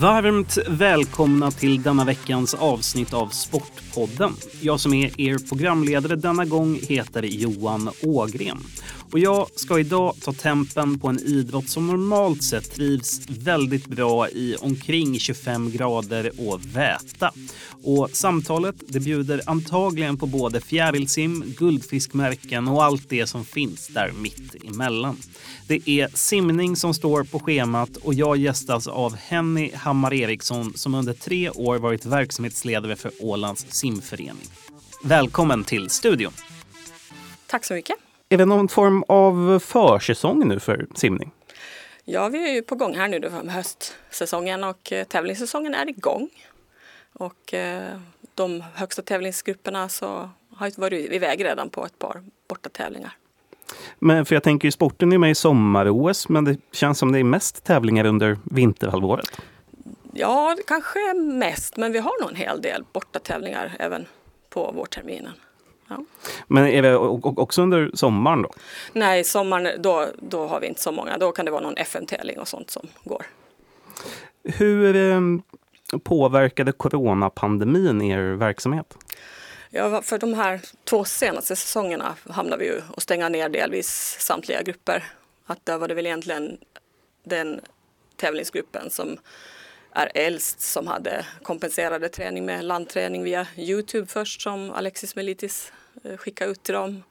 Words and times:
Varmt 0.00 0.58
välkomna 0.68 1.50
till 1.50 1.82
denna 1.82 2.04
veckans 2.04 2.54
avsnitt 2.54 3.14
av 3.14 3.28
Sportpodden. 3.28 4.32
Jag 4.60 4.80
som 4.80 4.94
är 4.94 5.20
er 5.20 5.48
programledare 5.48 6.16
denna 6.16 6.44
gång 6.44 6.80
heter 6.82 7.22
Johan 7.22 7.90
Ågren. 8.02 8.58
Och 9.12 9.18
jag 9.18 9.48
ska 9.56 9.78
idag 9.78 10.14
ta 10.20 10.32
tempen 10.32 10.98
på 10.98 11.08
en 11.08 11.18
idrott 11.18 11.68
som 11.68 11.86
normalt 11.86 12.44
sett 12.44 12.74
trivs 12.74 13.20
väldigt 13.28 13.86
bra 13.86 14.28
i 14.28 14.56
omkring 14.60 15.18
25 15.18 15.70
grader 15.70 16.30
och 16.38 16.60
väta. 16.76 17.32
Och 17.82 18.10
samtalet 18.12 18.76
det 18.88 19.00
bjuder 19.00 19.42
antagligen 19.46 20.16
på 20.16 20.26
både 20.26 20.60
fjärilsim, 20.60 21.44
guldfiskmärken 21.58 22.68
och 22.68 22.84
allt 22.84 23.08
det 23.08 23.26
som 23.26 23.44
finns 23.44 23.88
där 23.88 24.12
mitt 24.12 24.64
emellan. 24.64 25.16
Det 25.68 25.88
är 25.88 26.08
simning 26.14 26.76
som 26.76 26.94
står 26.94 27.24
på 27.24 27.40
schemat 27.40 27.96
och 27.96 28.14
jag 28.14 28.36
gästas 28.36 28.86
av 28.86 29.16
Henny 29.16 29.70
Hammar 29.74 30.14
Eriksson 30.14 30.72
som 30.74 30.94
under 30.94 31.12
tre 31.12 31.50
år 31.50 31.78
varit 31.78 32.06
verksamhetsledare 32.06 32.96
för 32.96 33.10
Ålands 33.20 33.66
simförening. 33.68 34.48
Välkommen 35.04 35.64
till 35.64 35.90
studion. 35.90 36.32
Tack 37.46 37.64
så 37.64 37.74
mycket. 37.74 38.05
Är 38.28 38.38
det 38.38 38.44
någon 38.44 38.68
form 38.68 39.04
av 39.08 39.58
försäsong 39.58 40.48
nu 40.48 40.60
för 40.60 40.86
simning? 40.94 41.32
Ja, 42.04 42.28
vi 42.28 42.48
är 42.50 42.54
ju 42.54 42.62
på 42.62 42.74
gång 42.74 42.94
här 42.94 43.08
nu 43.08 43.20
med 43.20 43.50
höstsäsongen 43.52 44.64
och 44.64 44.92
eh, 44.92 45.04
tävlingssäsongen 45.04 45.74
är 45.74 45.88
igång. 45.88 46.28
Och 47.12 47.54
eh, 47.54 47.98
de 48.34 48.64
högsta 48.74 49.02
tävlingsgrupperna 49.02 49.88
så 49.88 50.30
har 50.56 50.80
varit 50.80 51.12
iväg 51.12 51.44
redan 51.44 51.70
på 51.70 51.86
ett 51.86 51.98
par 51.98 52.22
bortatävlingar. 52.48 53.16
Men 53.98 54.26
för 54.26 54.34
jag 54.34 54.42
tänker 54.42 54.68
ju 54.68 54.72
sporten 54.72 55.12
är 55.12 55.18
med 55.18 55.30
i 55.30 55.34
sommar-OS, 55.34 56.28
men 56.28 56.44
det 56.44 56.58
känns 56.72 56.98
som 56.98 57.12
det 57.12 57.18
är 57.18 57.24
mest 57.24 57.64
tävlingar 57.64 58.04
under 58.04 58.38
vinterhalvåret. 58.44 59.40
Ja, 60.12 60.56
kanske 60.66 61.14
mest, 61.14 61.76
men 61.76 61.92
vi 61.92 61.98
har 61.98 62.20
nog 62.20 62.30
en 62.30 62.36
hel 62.36 62.62
del 62.62 62.84
bortatävlingar 62.92 63.76
även 63.78 64.06
på 64.50 64.72
vårterminen. 64.72 65.32
Ja. 65.88 66.04
Men 66.46 66.66
är 66.66 66.82
det 66.82 66.96
också 66.96 67.62
under 67.62 67.90
sommaren 67.94 68.42
då? 68.42 68.50
Nej, 68.92 69.24
sommaren 69.24 69.82
då, 69.82 70.06
då 70.18 70.46
har 70.46 70.60
vi 70.60 70.66
inte 70.66 70.80
så 70.80 70.92
många. 70.92 71.18
Då 71.18 71.32
kan 71.32 71.44
det 71.44 71.50
vara 71.50 71.62
någon 71.62 71.76
FM-tävling 71.76 72.38
och 72.38 72.48
sånt 72.48 72.70
som 72.70 72.88
går. 73.04 73.26
Hur 74.44 74.96
eh, 74.96 75.20
påverkade 75.98 76.72
coronapandemin 76.72 78.02
er 78.02 78.34
verksamhet? 78.34 78.96
Ja, 79.70 80.02
för 80.02 80.18
de 80.18 80.34
här 80.34 80.60
två 80.84 81.04
senaste 81.04 81.56
säsongerna 81.56 82.14
hamnade 82.30 82.64
vi 82.64 82.70
ju 82.70 82.82
och 82.90 83.02
stänga 83.02 83.28
ner 83.28 83.48
delvis 83.48 84.16
samtliga 84.20 84.62
grupper. 84.62 85.04
Att 85.46 85.66
där 85.66 85.78
var 85.78 85.88
det 85.88 85.94
väl 85.94 86.06
egentligen 86.06 86.58
den 87.24 87.60
tävlingsgruppen 88.16 88.90
som 88.90 89.18
är 89.96 90.10
äldst 90.14 90.60
som 90.60 90.86
hade 90.86 91.26
kompenserade 91.42 92.08
träning 92.08 92.46
med 92.46 92.64
landträning 92.64 93.24
via 93.24 93.46
Youtube 93.56 94.06
först 94.06 94.40
som 94.40 94.70
Alexis 94.70 95.16
Melitis 95.16 95.72
eh, 96.04 96.16
skickade 96.16 96.50
ut 96.50 96.62
till 96.62 96.74
dem. 96.74 97.02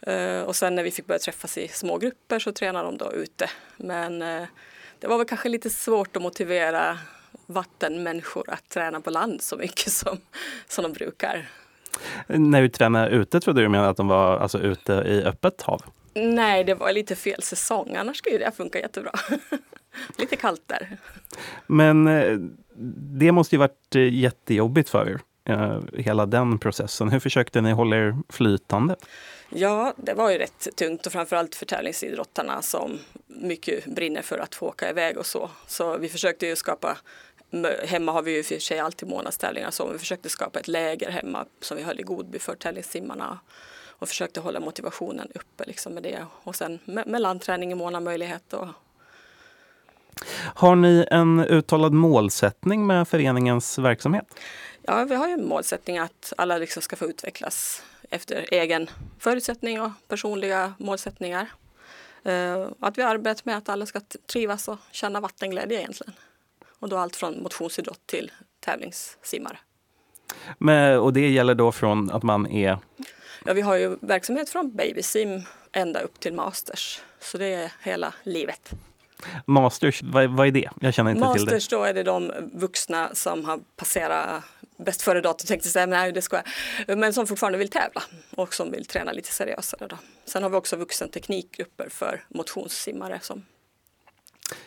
Eh, 0.00 0.40
och 0.40 0.56
sen 0.56 0.74
när 0.74 0.82
vi 0.82 0.90
fick 0.90 1.06
börja 1.06 1.18
träffas 1.18 1.58
i 1.58 1.68
små 1.68 1.98
grupper 1.98 2.38
så 2.38 2.52
tränade 2.52 2.84
de 2.84 2.96
då 2.96 3.12
ute. 3.12 3.50
Men 3.76 4.22
eh, 4.22 4.44
det 4.98 5.06
var 5.06 5.18
väl 5.18 5.26
kanske 5.26 5.48
lite 5.48 5.70
svårt 5.70 6.16
att 6.16 6.22
motivera 6.22 6.98
vattenmänniskor 7.46 8.50
att 8.50 8.68
träna 8.68 9.00
på 9.00 9.10
land 9.10 9.42
så 9.42 9.56
mycket 9.56 9.92
som, 9.92 10.18
som 10.68 10.82
de 10.82 10.92
brukar. 10.92 11.48
När 12.26 12.62
du 12.62 12.68
tränade 12.68 13.10
ute 13.10 13.40
trodde 13.40 13.62
du 13.62 13.68
menade 13.68 13.90
att 13.90 13.96
de 13.96 14.08
var 14.08 14.38
alltså 14.38 14.58
ute 14.58 14.92
i 14.92 15.22
öppet 15.22 15.62
hav? 15.62 15.82
Nej, 16.14 16.64
det 16.64 16.74
var 16.74 16.92
lite 16.92 17.16
fel 17.16 17.42
säsong. 17.42 17.96
Annars 17.96 18.16
skulle 18.16 18.38
det 18.38 18.52
funka 18.56 18.78
jättebra. 18.78 19.12
lite 20.16 20.36
kallt 20.36 20.62
där. 20.66 20.96
Men 21.66 22.08
eh, 22.08 22.38
det 23.18 23.32
måste 23.32 23.54
ju 23.54 23.58
varit 23.58 23.94
eh, 23.94 24.14
jättejobbigt 24.14 24.88
för 24.88 25.08
er, 25.08 25.20
eh, 25.44 25.80
hela 25.94 26.26
den 26.26 26.58
processen. 26.58 27.08
Hur 27.08 27.20
försökte 27.20 27.60
ni 27.60 27.72
hålla 27.72 27.96
er 27.96 28.16
flytande? 28.28 28.96
Ja, 29.50 29.94
det 29.96 30.14
var 30.14 30.30
ju 30.30 30.38
rätt 30.38 30.68
tungt 30.76 31.06
och 31.06 31.12
framförallt 31.12 31.54
för 31.54 31.66
tävlingsidrottarna 31.66 32.62
som 32.62 32.98
mycket 33.26 33.86
brinner 33.86 34.22
för 34.22 34.38
att 34.38 34.54
få 34.54 34.66
åka 34.66 34.90
iväg 34.90 35.18
och 35.18 35.26
så. 35.26 35.50
Så 35.66 35.98
vi 35.98 36.08
försökte 36.08 36.46
ju 36.46 36.56
skapa 36.56 36.96
Hemma 37.84 38.12
har 38.12 38.22
vi 38.22 38.36
ju 38.36 38.42
för 38.42 38.58
sig 38.58 38.78
alltid 38.78 39.08
månadstävlingar 39.08 39.70
så 39.70 39.92
vi 39.92 39.98
försökte 39.98 40.28
skapa 40.28 40.60
ett 40.60 40.68
läger 40.68 41.10
hemma 41.10 41.46
som 41.60 41.76
vi 41.76 41.82
höll 41.82 42.00
i 42.00 42.02
Godby 42.02 42.38
för 42.38 42.54
tävlingssimmarna 42.54 43.38
och 43.98 44.08
försökte 44.08 44.40
hålla 44.40 44.60
motivationen 44.60 45.28
uppe 45.34 45.64
liksom 45.64 45.94
med 45.94 46.02
det. 46.02 46.26
Och 46.44 46.56
sen 46.56 46.78
med 46.84 47.20
landträning 47.20 47.72
i 47.72 47.74
mån 47.74 47.94
av 47.94 48.02
möjlighet. 48.02 48.52
Och... 48.52 48.68
Har 50.54 50.76
ni 50.76 51.06
en 51.10 51.40
uttalad 51.40 51.92
målsättning 51.92 52.86
med 52.86 53.08
föreningens 53.08 53.78
verksamhet? 53.78 54.24
Ja, 54.82 55.04
vi 55.04 55.14
har 55.14 55.28
ju 55.28 55.34
en 55.34 55.48
målsättning 55.48 55.98
att 55.98 56.32
alla 56.36 56.58
liksom 56.58 56.82
ska 56.82 56.96
få 56.96 57.04
utvecklas 57.04 57.82
efter 58.10 58.46
egen 58.50 58.90
förutsättning 59.18 59.80
och 59.80 59.90
personliga 60.08 60.74
målsättningar. 60.78 61.48
Uh, 62.26 62.66
att 62.80 62.98
vi 62.98 63.02
arbetar 63.02 63.42
med 63.44 63.56
att 63.56 63.68
alla 63.68 63.86
ska 63.86 64.00
trivas 64.32 64.68
och 64.68 64.78
känna 64.92 65.20
vattenglädje 65.20 65.78
egentligen. 65.78 66.12
Och 66.78 66.88
då 66.88 66.96
allt 66.96 67.16
från 67.16 67.42
motionsidrott 67.42 68.06
till 68.06 68.32
tävlingssimmare. 68.60 69.58
Men, 70.58 70.98
och 70.98 71.12
det 71.12 71.28
gäller 71.28 71.54
då 71.54 71.72
från 71.72 72.10
att 72.10 72.22
man 72.22 72.46
är? 72.46 72.78
Ja, 73.44 73.52
vi 73.52 73.60
har 73.60 73.76
ju 73.76 73.96
verksamhet 74.00 74.50
från 74.50 74.76
babysim 74.76 75.42
ända 75.72 76.00
upp 76.00 76.20
till 76.20 76.32
masters. 76.32 77.00
Så 77.20 77.38
det 77.38 77.54
är 77.54 77.72
hela 77.82 78.14
livet. 78.22 78.72
Masters, 79.46 80.02
vad, 80.02 80.30
vad 80.30 80.46
är 80.46 80.50
det? 80.50 80.68
Jag 80.80 80.94
känner 80.94 81.10
inte 81.10 81.20
masters, 81.20 81.40
till 81.40 81.46
det. 81.46 81.54
Masters, 81.54 81.68
då 81.68 81.82
är 81.82 81.94
det 81.94 82.02
de 82.02 82.32
vuxna 82.52 83.10
som 83.14 83.44
har 83.44 83.60
passerat 83.76 84.44
bäst 84.78 85.02
före 85.02 85.20
datum 85.20 85.46
tänkte 85.46 85.66
jag 85.66 85.72
säga, 85.72 85.86
nej 85.86 86.12
det 86.12 86.22
ska 86.22 86.40
jag. 86.86 86.98
Men 86.98 87.12
som 87.12 87.26
fortfarande 87.26 87.58
vill 87.58 87.70
tävla 87.70 88.02
och 88.30 88.54
som 88.54 88.70
vill 88.70 88.84
träna 88.86 89.12
lite 89.12 89.32
seriösare. 89.32 89.86
Då. 89.86 89.96
Sen 90.24 90.42
har 90.42 90.50
vi 90.50 90.56
också 90.56 90.76
vuxenteknikgrupper 90.76 91.88
för 91.88 92.24
motionssimmare 92.28 93.18
som 93.22 93.44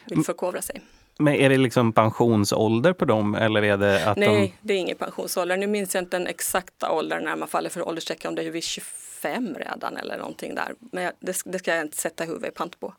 vill 0.05 0.23
förkovra 0.23 0.61
sig. 0.61 0.81
Men 1.17 1.35
är 1.35 1.49
det 1.49 1.57
liksom 1.57 1.93
pensionsålder 1.93 2.93
på 2.93 3.05
dem 3.05 3.35
eller 3.35 3.63
är 3.63 3.77
det 3.77 4.05
att 4.05 4.17
Nej, 4.17 4.27
de... 4.27 4.53
det 4.67 4.73
är 4.73 4.77
ingen 4.77 4.97
pensionsålder. 4.97 5.57
Nu 5.57 5.67
minns 5.67 5.95
jag 5.95 6.03
inte 6.03 6.17
den 6.17 6.27
exakta 6.27 6.91
åldern 6.91 7.23
när 7.23 7.35
man 7.35 7.47
faller 7.47 7.69
för 7.69 7.87
åldersstrecket, 7.87 8.25
om 8.25 8.35
det 8.35 8.43
är 8.43 8.51
vid 8.51 8.63
25 8.63 9.55
redan 9.55 9.97
eller 9.97 10.17
någonting 10.17 10.55
där. 10.55 10.73
Men 10.79 11.11
det, 11.19 11.41
det 11.45 11.59
ska 11.59 11.75
jag 11.75 11.85
inte 11.85 11.97
sätta 11.97 12.23
huvudet 12.23 12.49
i 12.49 12.55
pant 12.55 12.79
på. 12.79 12.93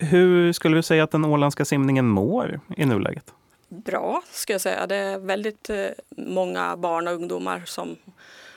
Hur 0.00 0.52
skulle 0.52 0.76
du 0.76 0.82
säga 0.82 1.04
att 1.04 1.10
den 1.10 1.24
åländska 1.24 1.64
simningen 1.64 2.08
mår 2.08 2.60
i 2.76 2.86
nuläget? 2.86 3.34
Bra, 3.68 4.22
ska 4.30 4.52
jag 4.52 4.60
säga. 4.60 4.86
Det 4.86 4.96
är 4.96 5.18
väldigt 5.18 5.70
eh, 5.70 5.86
många 6.16 6.76
barn 6.76 7.08
och 7.08 7.14
ungdomar 7.14 7.62
som 7.66 7.96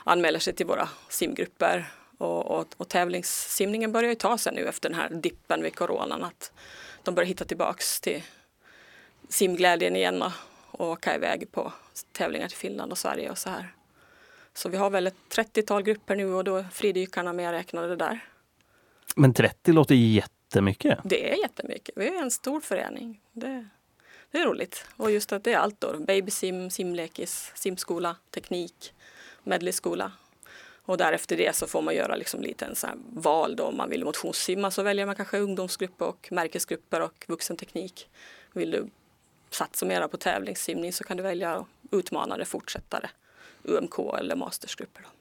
anmäler 0.03 0.39
sig 0.39 0.55
till 0.55 0.65
våra 0.65 0.89
simgrupper. 1.09 1.91
Och, 2.17 2.45
och, 2.45 2.65
och 2.77 2.87
tävlingssimningen 2.87 3.91
börjar 3.91 4.09
ju 4.09 4.15
ta 4.15 4.37
sig 4.37 4.53
nu 4.53 4.67
efter 4.67 4.89
den 4.89 4.99
här 4.99 5.09
dippen 5.09 5.63
vid 5.63 5.75
coronan. 5.75 6.23
Att 6.23 6.51
de 7.03 7.15
börjar 7.15 7.27
hitta 7.27 7.45
tillbaks 7.45 8.01
till 8.01 8.23
simglädjen 9.29 9.95
igen 9.95 10.21
och, 10.21 10.31
och 10.71 10.87
åka 10.89 11.15
iväg 11.15 11.51
på 11.51 11.73
tävlingar 12.11 12.47
till 12.47 12.57
Finland 12.57 12.91
och 12.91 12.97
Sverige 12.97 13.29
och 13.29 13.37
så 13.37 13.49
här. 13.49 13.73
Så 14.53 14.69
vi 14.69 14.77
har 14.77 14.89
väl 14.89 15.07
ett 15.07 15.15
30-tal 15.35 15.83
grupper 15.83 16.15
nu 16.15 16.33
och 16.33 16.43
då 16.43 16.55
är 16.55 16.65
fridykarna 16.71 17.33
medräknade 17.33 17.95
där. 17.95 18.19
Men 19.15 19.33
30 19.33 19.71
låter 19.71 19.95
jättemycket. 20.51 20.99
Det 21.03 21.31
är 21.33 21.41
jättemycket. 21.41 21.97
Vi 21.97 22.07
är 22.07 22.21
en 22.21 22.31
stor 22.31 22.61
förening. 22.61 23.21
Det, 23.33 23.67
det 24.31 24.37
är 24.37 24.45
roligt. 24.45 24.85
Och 24.97 25.11
just 25.11 25.31
att 25.31 25.43
det 25.43 25.53
är 25.53 25.57
allt 25.57 25.81
då. 25.81 25.99
Babysim, 25.99 26.69
simlekis, 26.69 27.51
simskola, 27.55 28.15
teknik, 28.31 28.93
medleyskola. 29.43 30.11
Och 30.83 30.97
därefter 30.97 31.37
det 31.37 31.55
så 31.55 31.67
får 31.67 31.81
man 31.81 31.95
göra 31.95 32.15
liksom 32.15 32.41
lite 32.41 32.65
en 32.65 32.75
sån 32.75 33.03
val 33.13 33.55
då 33.55 33.63
om 33.63 33.77
man 33.77 33.89
vill 33.89 34.03
motionssimma 34.03 34.71
så 34.71 34.83
väljer 34.83 35.05
man 35.05 35.15
kanske 35.15 35.39
ungdomsgrupper 35.39 36.05
och 36.05 36.27
märkesgrupper 36.31 37.01
och 37.01 37.25
vuxenteknik. 37.27 38.09
Vill 38.53 38.71
du 38.71 38.87
satsa 39.49 39.85
mera 39.85 40.07
på 40.07 40.17
tävlingssimning 40.17 40.93
så 40.93 41.03
kan 41.03 41.17
du 41.17 41.23
välja 41.23 41.65
utmanare, 41.91 42.45
fortsättare, 42.45 43.09
UMK 43.63 43.99
eller 44.19 44.35
mastersgrupper. 44.35 45.01
Då. 45.01 45.20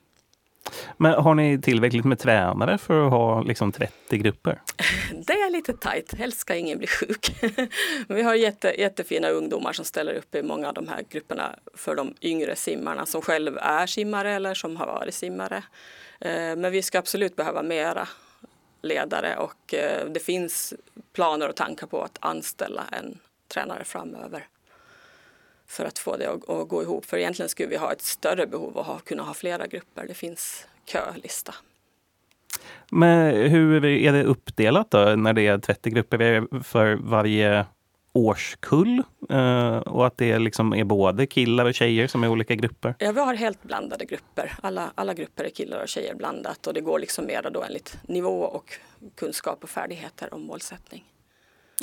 Men 0.96 1.14
har 1.14 1.34
ni 1.34 1.60
tillräckligt 1.60 2.04
med 2.04 2.18
tränare 2.18 2.78
för 2.78 3.06
att 3.06 3.12
ha 3.12 3.42
liksom 3.42 3.72
30 3.72 4.18
grupper? 4.18 4.60
Det 5.26 5.32
är 5.32 5.50
lite 5.50 5.72
tajt, 5.72 6.14
helst 6.14 6.38
ska 6.38 6.54
ingen 6.54 6.78
bli 6.78 6.86
sjuk. 6.86 7.30
vi 8.08 8.22
har 8.22 8.34
jätte, 8.34 8.80
jättefina 8.80 9.28
ungdomar 9.28 9.72
som 9.72 9.84
ställer 9.84 10.14
upp 10.14 10.34
i 10.34 10.42
många 10.42 10.68
av 10.68 10.74
de 10.74 10.88
här 10.88 11.04
grupperna 11.10 11.56
för 11.74 11.94
de 11.94 12.14
yngre 12.20 12.56
simmarna 12.56 13.06
som 13.06 13.22
själv 13.22 13.58
är 13.58 13.86
simmare 13.86 14.32
eller 14.32 14.54
som 14.54 14.76
har 14.76 14.86
varit 14.86 15.14
simmare. 15.14 15.62
Eh, 16.20 16.56
men 16.56 16.72
vi 16.72 16.82
ska 16.82 16.98
absolut 16.98 17.36
behöva 17.36 17.62
mera 17.62 18.08
ledare 18.82 19.36
och 19.36 19.74
eh, 19.74 20.06
det 20.06 20.20
finns 20.20 20.74
planer 21.12 21.48
och 21.48 21.56
tankar 21.56 21.86
på 21.86 22.02
att 22.02 22.18
anställa 22.20 22.82
en 22.92 23.18
tränare 23.48 23.84
framöver 23.84 24.46
för 25.70 25.84
att 25.84 25.98
få 25.98 26.16
det 26.16 26.26
att, 26.26 26.50
att, 26.50 26.68
gå 26.68 26.82
ihop. 26.82 27.04
För 27.04 27.16
egentligen 27.16 27.48
skulle 27.48 27.68
vi 27.68 27.76
ha 27.76 27.92
ett 27.92 28.02
större 28.02 28.46
behov 28.46 28.78
av 28.78 28.90
att 28.90 29.04
kunna 29.04 29.22
ha 29.22 29.34
flera 29.34 29.66
grupper. 29.66 30.06
Det 30.08 30.14
finns 30.14 30.66
kölista. 30.86 31.54
Men 32.90 33.34
hur 33.50 33.84
är 33.84 34.12
det 34.12 34.24
uppdelat 34.24 34.90
då 34.90 34.98
när 34.98 35.32
det 35.32 35.46
är 35.46 35.58
30 35.58 35.90
grupper 35.90 36.46
för 36.62 36.94
varje 36.94 37.66
årskull 38.12 39.02
eh, 39.30 39.76
och 39.76 40.06
att 40.06 40.18
det 40.18 40.38
liksom 40.38 40.74
är 40.74 40.84
både 40.84 41.26
killar 41.26 41.64
och 41.64 41.74
tjejer 41.74 42.06
som 42.06 42.24
är 42.24 42.28
olika 42.28 42.54
grupper? 42.54 42.94
Ja, 42.98 43.12
vi 43.12 43.20
har 43.20 43.34
helt 43.34 43.62
blandade 43.62 44.04
grupper. 44.04 44.52
Alla, 44.62 44.92
alla 44.94 45.14
grupper 45.14 45.44
är 45.44 45.50
killar 45.50 45.82
och 45.82 45.88
tjejer 45.88 46.14
blandat 46.14 46.66
och 46.66 46.74
det 46.74 46.80
går 46.80 46.98
liksom 46.98 47.26
mer 47.26 47.50
då 47.50 47.62
enligt 47.62 47.98
nivå 48.02 48.42
och 48.42 48.72
kunskap 49.14 49.62
och 49.62 49.70
färdigheter 49.70 50.34
om 50.34 50.42
målsättning. 50.42 51.04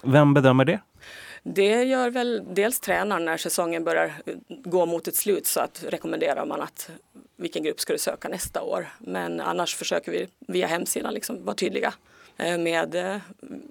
Vem 0.03 0.33
bedömer 0.33 0.65
det? 0.65 0.79
Det 1.43 1.83
gör 1.83 2.09
väl 2.09 2.43
dels 2.53 2.79
tränaren 2.79 3.25
när 3.25 3.37
säsongen 3.37 3.83
börjar 3.83 4.11
gå 4.47 4.85
mot 4.85 5.07
ett 5.07 5.15
slut 5.15 5.45
så 5.45 5.59
att 5.59 5.85
rekommenderar 5.89 6.45
man 6.45 6.61
att 6.61 6.89
vilken 7.35 7.63
grupp 7.63 7.79
ska 7.79 7.93
du 7.93 7.99
söka 7.99 8.29
nästa 8.29 8.61
år. 8.61 8.87
Men 8.99 9.39
annars 9.39 9.75
försöker 9.75 10.11
vi 10.11 10.27
via 10.47 10.67
hemsidan 10.67 11.13
liksom 11.13 11.45
vara 11.45 11.55
tydliga 11.55 11.93
eh, 12.37 12.57
med 12.57 12.95
eh, 12.95 13.17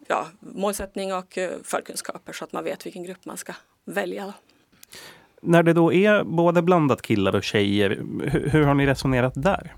ja, 0.06 0.26
målsättning 0.40 1.14
och 1.14 1.38
eh, 1.38 1.50
förkunskaper 1.64 2.32
så 2.32 2.44
att 2.44 2.52
man 2.52 2.64
vet 2.64 2.86
vilken 2.86 3.04
grupp 3.04 3.24
man 3.24 3.36
ska 3.36 3.52
välja. 3.84 4.32
När 5.40 5.62
det 5.62 5.72
då 5.72 5.92
är 5.92 6.24
både 6.24 6.62
blandat 6.62 7.02
killar 7.02 7.34
och 7.34 7.44
tjejer, 7.44 7.90
hur, 8.22 8.48
hur 8.48 8.62
har 8.62 8.74
ni 8.74 8.86
resonerat 8.86 9.32
där? 9.36 9.74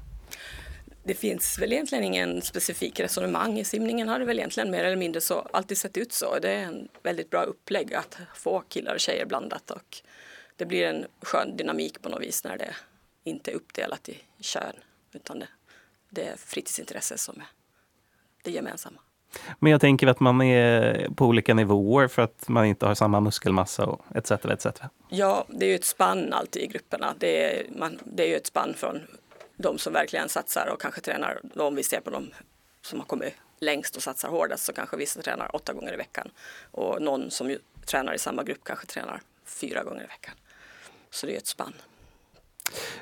Det 1.08 1.14
finns 1.14 1.58
väl 1.58 1.72
egentligen 1.72 2.04
ingen 2.04 2.42
specifik 2.42 3.00
resonemang. 3.00 3.58
I 3.58 3.64
simningen 3.64 4.08
har 4.08 4.18
det 4.18 4.24
väl 4.24 4.38
egentligen 4.38 4.70
mer 4.70 4.84
eller 4.84 4.96
mindre 4.96 5.20
så 5.20 5.46
alltid 5.52 5.78
sett 5.78 5.96
ut 5.96 6.12
så. 6.12 6.38
Det 6.38 6.50
är 6.50 6.62
en 6.62 6.88
väldigt 7.02 7.30
bra 7.30 7.42
upplägg 7.42 7.94
att 7.94 8.18
få 8.34 8.60
killar 8.68 8.94
och 8.94 9.00
tjejer 9.00 9.26
blandat 9.26 9.70
och 9.70 10.02
det 10.56 10.66
blir 10.66 10.86
en 10.86 11.06
skön 11.22 11.56
dynamik 11.56 12.02
på 12.02 12.08
något 12.08 12.22
vis 12.22 12.44
när 12.44 12.58
det 12.58 12.74
inte 13.24 13.50
är 13.50 13.54
uppdelat 13.54 14.08
i 14.08 14.18
kön 14.40 14.76
utan 15.12 15.38
det, 15.38 15.48
det 16.10 16.24
är 16.24 16.36
fritidsintresse 16.36 17.18
som 17.18 17.36
är 17.36 17.46
det 18.42 18.50
gemensamma. 18.50 19.00
Men 19.58 19.72
jag 19.72 19.80
tänker 19.80 20.06
att 20.06 20.20
man 20.20 20.42
är 20.42 21.08
på 21.16 21.26
olika 21.26 21.54
nivåer 21.54 22.08
för 22.08 22.22
att 22.22 22.48
man 22.48 22.66
inte 22.66 22.86
har 22.86 22.94
samma 22.94 23.20
muskelmassa 23.20 23.86
och 23.86 24.04
etc. 24.14 24.30
etc. 24.30 24.66
Ja, 25.08 25.44
det 25.48 25.66
är 25.66 25.70
ju 25.70 25.74
ett 25.74 25.84
spann 25.84 26.32
alltid 26.32 26.62
i 26.62 26.66
grupperna. 26.66 27.14
Det 27.18 27.44
är, 27.44 27.66
man, 27.78 27.98
det 28.04 28.22
är 28.22 28.28
ju 28.28 28.36
ett 28.36 28.46
spann 28.46 28.74
från 28.74 29.00
de 29.58 29.78
som 29.78 29.92
verkligen 29.92 30.28
satsar 30.28 30.66
och 30.72 30.80
kanske 30.80 31.00
tränar, 31.00 31.40
om 31.56 31.74
vi 31.74 31.82
ser 31.82 32.00
på 32.00 32.10
de 32.10 32.30
som 32.82 32.98
har 32.98 33.06
kommit 33.06 33.34
längst 33.60 33.96
och 33.96 34.02
satsar 34.02 34.28
hårdast 34.28 34.64
så 34.64 34.72
kanske 34.72 34.96
vissa 34.96 35.22
tränar 35.22 35.56
åtta 35.56 35.72
gånger 35.72 35.94
i 35.94 35.96
veckan 35.96 36.30
och 36.70 37.02
någon 37.02 37.30
som 37.30 37.50
ju 37.50 37.58
tränar 37.86 38.14
i 38.14 38.18
samma 38.18 38.42
grupp 38.42 38.64
kanske 38.64 38.86
tränar 38.86 39.20
fyra 39.44 39.84
gånger 39.84 40.04
i 40.04 40.06
veckan. 40.06 40.34
Så 41.10 41.26
det 41.26 41.32
är 41.32 41.36
ett 41.36 41.46
spann. 41.46 41.74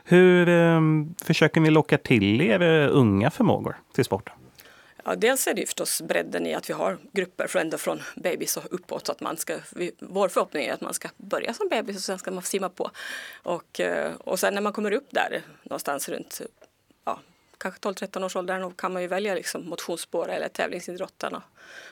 Hur 0.04 0.48
eh, 0.48 0.80
försöker 1.22 1.60
ni 1.60 1.70
locka 1.70 1.98
till 1.98 2.40
er 2.40 2.62
eh, 2.62 2.88
unga 2.92 3.30
förmågor 3.30 3.76
till 3.92 4.04
sporten? 4.04 4.34
Ja, 5.08 5.16
dels 5.16 5.46
är 5.46 5.54
det 5.54 5.60
ju 5.60 5.66
förstås 5.66 6.02
bredden 6.02 6.46
i 6.46 6.54
att 6.54 6.70
vi 6.70 6.74
har 6.74 6.98
grupper 7.12 7.46
från, 7.46 7.62
ända 7.62 7.78
från 7.78 8.02
bebis 8.16 8.56
och 8.56 8.64
uppåt. 8.70 9.06
Så 9.06 9.12
att 9.12 9.20
man 9.20 9.36
ska, 9.36 9.58
vi, 9.74 9.92
vår 9.98 10.28
förhoppning 10.28 10.66
är 10.66 10.72
att 10.72 10.80
man 10.80 10.94
ska 10.94 11.08
börja 11.16 11.54
som 11.54 11.68
bebis 11.68 11.96
och 11.96 12.02
sen 12.02 12.18
ska 12.18 12.30
man 12.30 12.42
simma 12.42 12.68
på. 12.68 12.90
Och, 13.42 13.80
eh, 13.80 14.14
och 14.14 14.40
sen 14.40 14.54
när 14.54 14.60
man 14.60 14.72
kommer 14.72 14.92
upp 14.92 15.06
där 15.10 15.42
någonstans 15.62 16.08
runt 16.08 16.40
ja, 17.04 17.20
kanske 17.58 17.80
12-13 17.80 18.24
års 18.24 18.36
ålder 18.36 18.72
kan 18.76 18.92
man 18.92 19.02
ju 19.02 19.08
välja 19.08 19.34
liksom 19.34 19.68
motionsspår 19.68 20.28
eller 20.28 20.48
tävlingsidrottarna. 20.48 21.42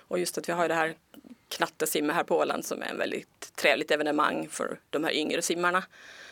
Och 0.09 0.19
just 0.19 0.39
att 0.39 0.49
vi 0.49 0.53
har 0.53 0.69
det 0.69 0.75
här 0.75 0.95
knattesimmet 1.49 2.17
här 2.17 2.25
på 2.25 2.39
Åland 2.39 2.65
som 2.65 2.83
är 2.83 2.87
en 2.87 2.99
väldigt 2.99 3.53
trevligt 3.57 3.91
evenemang 3.91 4.49
för 4.51 4.79
de 4.91 5.05
här 5.05 5.13
yngre 5.13 5.43
simmarna. 5.43 5.83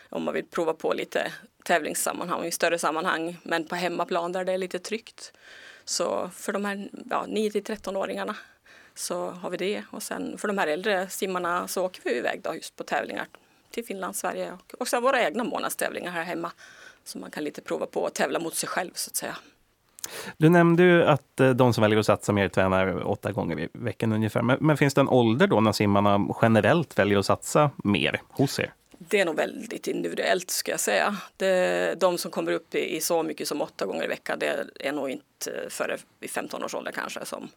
Om 0.09 0.23
man 0.23 0.35
vill 0.35 0.47
prova 0.47 0.75
på 0.75 0.93
lite 0.93 1.33
tävlingssammanhang 1.65 2.45
i 2.45 2.53
större 2.53 2.79
sammanhang 2.79 3.37
men 3.43 3.67
på 3.67 3.75
hemmaplan 3.75 4.33
där 4.33 4.45
det 4.45 4.53
är 4.53 4.59
lite 4.59 4.79
tryggt. 4.79 5.33
Så 5.85 6.31
för 6.35 6.53
de 6.53 6.65
här 6.65 6.89
ja, 7.11 7.25
9 7.29 7.51
till 7.51 7.63
13-åringarna 7.63 8.35
så 8.95 9.31
har 9.31 9.51
vi 9.51 9.57
det 9.57 9.85
och 9.91 10.03
sen 10.03 10.39
för 10.39 10.49
de 10.49 10.59
här 10.59 10.67
äldre 10.67 11.09
simmarna 11.09 11.69
så 11.69 11.85
åker 11.85 12.03
vi 12.05 12.19
iväg 12.19 12.41
då 12.43 12.55
just 12.55 12.77
på 12.77 12.85
tävlingar 12.85 13.27
till 13.71 13.85
Finland, 13.85 14.17
Sverige 14.17 14.53
och 14.53 14.75
också 14.79 15.01
våra 15.01 15.23
egna 15.23 15.45
månadstävlingar 15.45 16.13
här 16.13 16.23
hemma. 16.23 16.53
Så 17.05 17.19
man 17.19 17.31
kan 17.31 17.45
lite 17.45 17.61
prova 17.61 17.87
på 17.87 18.07
att 18.07 18.15
tävla 18.15 18.39
mot 18.39 18.55
sig 18.55 18.69
själv 18.69 18.91
så 18.95 19.11
att 19.11 19.17
säga. 19.17 19.37
Du 20.37 20.49
nämnde 20.49 20.83
ju 20.83 21.05
att 21.05 21.41
eh, 21.41 21.51
de 21.51 21.75
som 21.75 21.83
väljer 21.83 21.99
att 21.99 22.07
satsa 22.07 22.33
mer 22.33 22.49
tränar 22.49 23.07
åtta 23.07 23.33
gånger 23.33 23.61
i 23.61 23.69
veckan 23.73 24.13
ungefär. 24.13 24.43
Men, 24.43 24.59
men 24.61 24.77
finns 24.77 24.95
det 24.95 25.01
en 25.01 25.09
ålder 25.09 25.47
då 25.47 25.61
när 25.61 25.73
simmarna 25.73 26.29
generellt 26.43 26.99
väljer 26.99 27.19
att 27.19 27.27
satsa 27.27 27.71
mer 27.85 28.21
hos 28.29 28.59
er? 28.59 28.73
Det 29.09 29.21
är 29.21 29.25
nog 29.25 29.37
väldigt 29.37 29.87
individuellt 29.87 30.51
ska 30.51 30.71
jag 30.71 30.81
säga. 30.81 31.17
Det, 31.37 31.95
de 32.01 32.19
som 32.19 32.31
kommer 32.31 32.53
upp 32.53 32.75
i, 32.75 32.97
i, 32.97 33.01
så 33.01 33.23
mycket 33.23 33.49
som 33.49 33.61
åtta 33.61 33.87
gånger 33.87 34.05
i 34.05 34.07
veckan 34.07 34.39
det 34.39 34.67
är 34.81 34.93
nog 34.93 35.11
inte 35.11 35.67
före 35.69 35.99
i 36.21 36.29
15 36.29 36.65
års 36.65 36.75
ålder 36.75 36.93
kanske 36.93 37.25
som, 37.25 37.49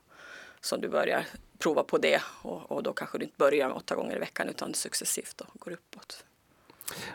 som 0.61 0.81
du 0.81 0.89
börjar 0.89 1.25
prova 1.59 1.83
på 1.83 1.97
det 1.97 2.21
och, 2.41 2.71
och 2.71 2.83
då 2.83 2.93
kanske 2.93 3.17
du 3.17 3.23
inte 3.23 3.37
börjar 3.37 3.67
med 3.67 3.77
åtta 3.77 3.95
gånger 3.95 4.15
i 4.15 4.19
veckan 4.19 4.49
utan 4.49 4.73
successivt 4.73 5.41
och 5.41 5.59
går 5.59 5.71
uppåt. 5.71 6.25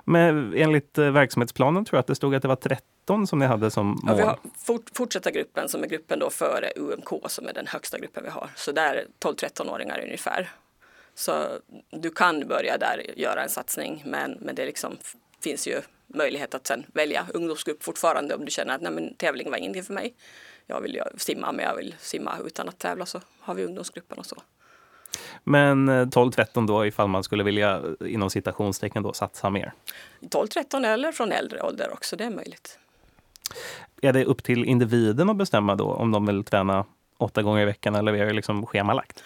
Men 0.05 0.55
enligt 0.55 0.99
eh, 0.99 1.11
verksamhetsplanen 1.11 1.85
tror 1.85 1.97
jag 1.97 2.01
att 2.01 2.07
det 2.07 2.15
stod 2.15 2.35
att 2.35 2.43
det 2.43 2.49
var 2.49 2.57
13 2.57 3.27
som 3.27 3.39
ni 3.39 3.47
hade 3.47 3.71
som 3.71 3.87
mål. 3.87 3.99
Ja, 4.07 4.15
vi 4.15 4.23
har 4.23 4.39
fort, 4.59 4.91
fortsätta 4.95 5.31
gruppen 5.31 5.69
som 5.69 5.83
är 5.83 5.87
gruppen 5.87 6.19
då 6.19 6.31
före 6.31 6.73
UMK 6.77 7.09
som 7.27 7.49
är 7.49 7.53
den 7.53 7.67
högsta 7.67 7.99
gruppen 7.99 8.25
vi 8.25 8.31
har. 8.31 8.51
Så 8.57 8.73
där 8.73 9.07
12-13-åringar 9.21 10.03
ungefär. 10.03 10.51
Så 11.21 11.49
du 11.91 12.11
kan 12.11 12.49
börja 12.49 12.79
där 12.79 13.07
göra 13.17 13.43
en 13.43 13.49
satsning 13.49 14.03
men, 14.07 14.39
men 14.41 14.55
det 14.55 14.67
liksom, 14.67 14.97
finns 15.43 15.67
ju 15.67 15.81
möjlighet 16.07 16.55
att 16.55 16.67
sen 16.67 16.85
välja 16.95 17.27
ungdomsgrupp 17.35 17.83
fortfarande 17.83 18.35
om 18.35 18.45
du 18.45 18.51
känner 18.51 18.75
att 18.75 18.81
nej, 18.81 18.93
men, 18.93 19.15
tävling 19.15 19.51
var 19.51 19.59
ingenting 19.59 19.83
för 19.83 19.95
mig. 19.95 20.15
Jag 20.67 20.81
vill 20.81 21.03
simma 21.17 21.53
men 21.53 21.65
jag 21.65 21.77
vill 21.77 21.95
simma 21.99 22.39
utan 22.45 22.69
att 22.69 22.79
tävla 22.79 23.07
så 23.07 23.21
har 23.41 23.55
vi 23.55 23.65
ungdomsgruppen 23.65 24.19
och 24.19 24.27
så. 24.27 24.37
Men 25.45 25.91
12-13 25.91 26.57
eh, 26.57 26.65
då 26.67 26.87
ifall 26.87 27.09
man 27.09 27.25
skulle 27.25 27.45
vilja 27.45 27.83
inom 28.07 28.31
citationstecken 28.31 29.03
då 29.03 29.13
satsa 29.13 29.51
mer? 29.51 29.73
12-13 30.21 30.87
eller 30.87 31.13
från 31.13 31.33
äldre 31.33 31.63
ålder 31.63 31.93
också, 31.93 32.17
det 32.17 32.25
är 32.25 32.31
möjligt. 32.31 32.79
Är 34.03 34.13
det 34.13 34.25
upp 34.25 34.43
till 34.43 34.65
individen 34.65 35.31
att 35.31 35.37
bestämma 35.37 35.75
då 35.75 35.93
om 35.93 36.13
de 36.13 36.27
vill 36.27 36.45
träna 36.45 36.85
åtta 37.19 37.43
gånger 37.43 37.63
i 37.63 37.65
veckan 37.65 37.95
eller 37.95 38.13
är 38.13 38.27
det 38.27 38.33
liksom 38.33 38.67
schemalagt? 38.67 39.25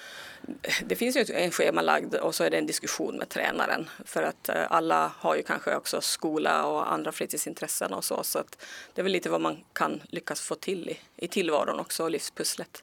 Det 0.86 0.96
finns 0.96 1.16
ju 1.16 1.24
en 1.34 1.50
schemalagd 1.50 2.14
och 2.14 2.34
så 2.34 2.44
är 2.44 2.50
det 2.50 2.58
en 2.58 2.66
diskussion 2.66 3.16
med 3.16 3.28
tränaren 3.28 3.90
för 4.04 4.22
att 4.22 4.48
eh, 4.48 4.72
alla 4.72 5.12
har 5.18 5.36
ju 5.36 5.42
kanske 5.42 5.76
också 5.76 6.00
skola 6.00 6.66
och 6.66 6.92
andra 6.92 7.12
fritidsintressen 7.12 7.92
och 7.92 8.04
så 8.04 8.22
så 8.22 8.38
att 8.38 8.64
det 8.94 9.00
är 9.00 9.02
väl 9.02 9.12
lite 9.12 9.30
vad 9.30 9.40
man 9.40 9.64
kan 9.72 10.02
lyckas 10.08 10.40
få 10.40 10.54
till 10.54 10.88
i, 10.88 10.98
i 11.16 11.28
tillvaron 11.28 11.80
också, 11.80 12.08
livspusslet. 12.08 12.82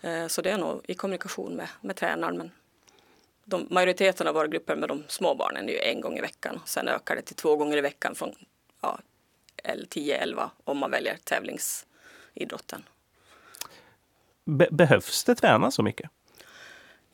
Eh, 0.00 0.26
så 0.26 0.42
det 0.42 0.50
är 0.50 0.58
nog 0.58 0.80
i 0.86 0.94
kommunikation 0.94 1.52
med, 1.52 1.68
med 1.80 1.96
tränaren 1.96 2.36
men 2.36 2.50
de, 3.44 3.66
majoriteten 3.70 4.26
av 4.26 4.34
våra 4.34 4.46
grupper 4.46 4.76
med 4.76 4.88
de 4.88 5.04
små 5.08 5.34
barnen 5.34 5.68
är 5.68 5.72
ju 5.72 5.78
en 5.78 6.00
gång 6.00 6.18
i 6.18 6.20
veckan. 6.20 6.60
Sen 6.64 6.88
ökar 6.88 7.16
det 7.16 7.22
till 7.22 7.36
två 7.36 7.56
gånger 7.56 7.76
i 7.76 7.80
veckan 7.80 8.14
från 8.14 8.34
ja, 8.80 8.98
10-11 9.64 10.50
om 10.64 10.78
man 10.78 10.90
väljer 10.90 11.16
tävlingsidrotten. 11.24 12.84
Be 14.44 14.68
behövs 14.70 15.24
det 15.24 15.34
träna 15.34 15.70
så 15.70 15.82
mycket? 15.82 16.10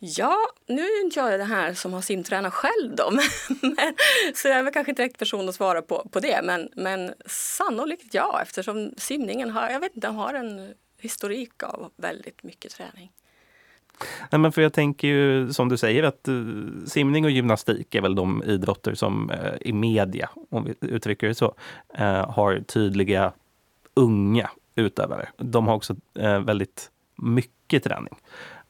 Ja, 0.05 0.37
nu 0.67 0.83
är 0.83 1.05
inte 1.05 1.19
jag 1.21 1.41
den 1.41 1.47
här 1.47 1.75
som 1.75 1.93
har 1.93 2.01
simtränat 2.01 2.53
själv 2.53 2.97
då, 2.97 3.11
men, 3.63 3.95
så 4.35 4.49
jag 4.49 4.59
är 4.59 4.63
väl 4.63 4.73
kanske 4.73 4.93
inte 4.93 5.03
rätt 5.03 5.19
person 5.19 5.49
att 5.49 5.55
svara 5.55 5.83
på, 5.83 6.09
på 6.13 6.21
det. 6.21 6.41
Men, 6.45 6.69
men 6.77 7.13
sannolikt 7.27 8.15
ja, 8.15 8.41
eftersom 8.43 8.95
simningen 8.97 9.51
har, 9.51 9.71
jag 9.71 9.81
vet 9.81 9.95
inte, 9.95 10.09
har 10.09 10.35
en 10.35 10.75
historik 10.99 11.63
av 11.63 11.91
väldigt 11.97 12.43
mycket 12.43 12.73
träning. 12.73 13.13
Nej, 14.31 14.39
men 14.39 14.53
för 14.53 14.63
jag 14.63 14.73
tänker 14.73 15.09
ju 15.09 15.53
som 15.53 15.69
du 15.69 15.77
säger 15.77 16.03
att 16.03 16.29
uh, 16.29 16.67
simning 16.87 17.25
och 17.25 17.31
gymnastik 17.31 17.95
är 17.95 18.01
väl 18.01 18.15
de 18.15 18.43
idrotter 18.43 18.95
som 18.95 19.31
uh, 19.31 19.37
i 19.61 19.73
media, 19.73 20.31
om 20.51 20.65
vi 20.65 20.75
uttrycker 20.81 21.29
det 21.29 21.35
så, 21.35 21.55
uh, 22.01 22.31
har 22.31 22.61
tydliga 22.61 23.33
unga 23.95 24.51
utövare. 24.75 25.29
De 25.37 25.67
har 25.67 25.75
också 25.75 25.97
väldigt 26.45 26.91
mycket 27.17 27.85
träning. 27.85 28.17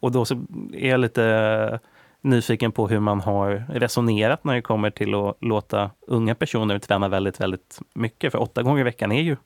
Och 0.03 0.13
då 0.13 0.25
så 0.25 0.35
är 0.73 0.89
jag 0.89 1.01
lite 1.01 1.25
eh, 1.25 1.79
nyfiken 2.21 2.73
på 2.73 2.89
hur 2.89 3.01
man 3.01 3.21
har 3.21 3.67
resonerat 3.69 4.45
när 4.45 4.55
det 4.55 4.63
kommer 4.63 4.91
till 4.91 5.15
att 5.15 5.37
låta 5.41 5.91
unga 6.07 6.35
personer 6.35 6.79
träna 6.79 7.09
väldigt, 7.09 7.41
väldigt 7.41 7.81
mycket. 7.95 8.33
För 8.33 8.43
åtta 8.43 8.63
gånger 8.63 8.81
i 8.81 8.85
veckan 8.85 9.13
är 9.13 9.23
ju 9.23 9.37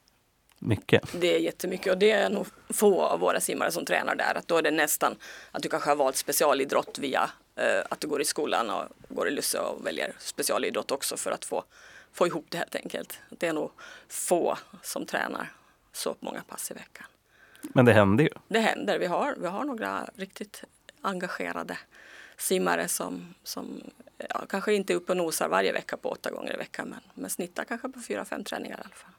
mycket. 0.59 1.03
Det 1.21 1.35
är 1.35 1.39
jättemycket 1.39 1.93
och 1.93 1.99
det 1.99 2.11
är 2.11 2.31
nog 2.31 2.47
få 2.69 3.03
av 3.03 3.21
våra 3.21 3.41
simmare 3.41 3.71
som 3.71 3.85
tränar 3.85 4.15
där. 4.15 4.35
Att 4.35 4.49
då 4.49 4.57
är 4.57 4.63
det 4.63 4.71
nästan 4.71 5.17
att 5.53 5.63
du 5.63 5.69
kanske 5.69 5.91
har 5.91 5.97
valt 5.97 6.17
specialidrott 6.17 6.99
via 6.99 7.31
eh, 7.57 7.85
att 7.89 8.01
du 8.01 8.09
går 8.09 8.21
i 8.21 8.25
skolan 8.25 8.71
och 8.71 8.85
går 9.09 9.29
i 9.29 9.31
Lusse 9.31 9.59
och 9.59 9.87
väljer 9.87 10.13
specialidrott 10.19 10.91
också 10.91 11.17
för 11.17 11.31
att 11.31 11.45
få, 11.45 11.65
få 12.13 12.27
ihop 12.27 12.47
det 12.49 12.59
helt 12.59 12.77
enkelt. 12.77 13.21
Det 13.31 13.47
är 13.47 13.53
nog 13.53 13.71
få 14.09 14.59
som 14.83 15.07
tränar 15.07 15.53
så 15.93 16.17
många 16.21 16.43
pass 16.49 16.71
i 16.71 16.75
veckan. 16.75 17.07
Men 17.75 17.85
det 17.85 17.93
händer 17.93 18.25
ju. 18.25 18.31
Det 18.49 18.59
händer. 18.59 18.99
Vi 18.99 19.07
har, 19.07 19.35
vi 19.39 19.47
har 19.47 19.65
några 19.65 20.09
riktigt 20.15 20.65
engagerade 21.01 21.79
simmare 22.37 22.89
som, 22.89 23.35
som 23.43 23.81
ja, 24.19 24.47
kanske 24.49 24.75
inte 24.75 24.93
är 24.93 24.95
uppe 24.95 25.13
och 25.13 25.17
nosar 25.17 25.49
varje 25.49 25.73
vecka 25.73 25.97
på 25.97 26.09
åtta 26.09 26.31
gånger 26.31 26.55
i 26.55 26.57
veckan 26.57 26.89
men, 26.89 27.01
men 27.15 27.31
snittar 27.31 27.65
kanske 27.65 27.89
på 27.89 28.01
fyra, 28.01 28.25
fem 28.25 28.45
träningar 28.45 28.79
i 28.79 28.81
alla 28.81 28.95
fall. 28.95 29.11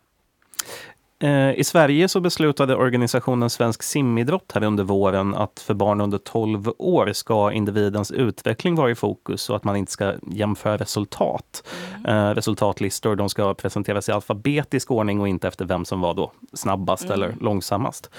Eh, 1.20 1.60
I 1.60 1.64
Sverige 1.64 2.08
så 2.08 2.20
beslutade 2.20 2.76
organisationen 2.76 3.50
Svensk 3.50 3.84
simidrott 3.84 4.52
här 4.52 4.64
under 4.64 4.84
våren 4.84 5.36
att 5.36 5.60
för 5.60 5.74
barn 5.74 6.02
under 6.02 6.18
12 6.18 6.72
år 6.78 7.14
ska 7.14 7.52
individens 7.52 8.12
utveckling 8.12 8.76
vara 8.76 8.92
i 8.92 8.96
fokus 8.96 9.50
och 9.50 9.56
att 9.56 9.64
man 9.64 9.76
inte 9.76 9.92
ska 9.92 10.14
jämföra 10.32 10.78
resultat. 10.78 11.68
Mm. 12.06 12.36
Resultatlistor 12.36 13.16
de 13.16 13.30
ska 13.30 13.54
presenteras 13.54 14.10
i 14.10 14.12
alfabetisk 14.12 14.92
ordning 14.92 15.22
och 15.22 15.28
inte 15.28 15.48
efter 15.48 15.66
vem 15.66 15.86
som 15.86 16.02
var 16.02 16.14
då 16.14 16.32
snabbast 16.54 17.04
mm. 17.04 17.14
eller 17.14 17.36
långsammast. 17.42 18.10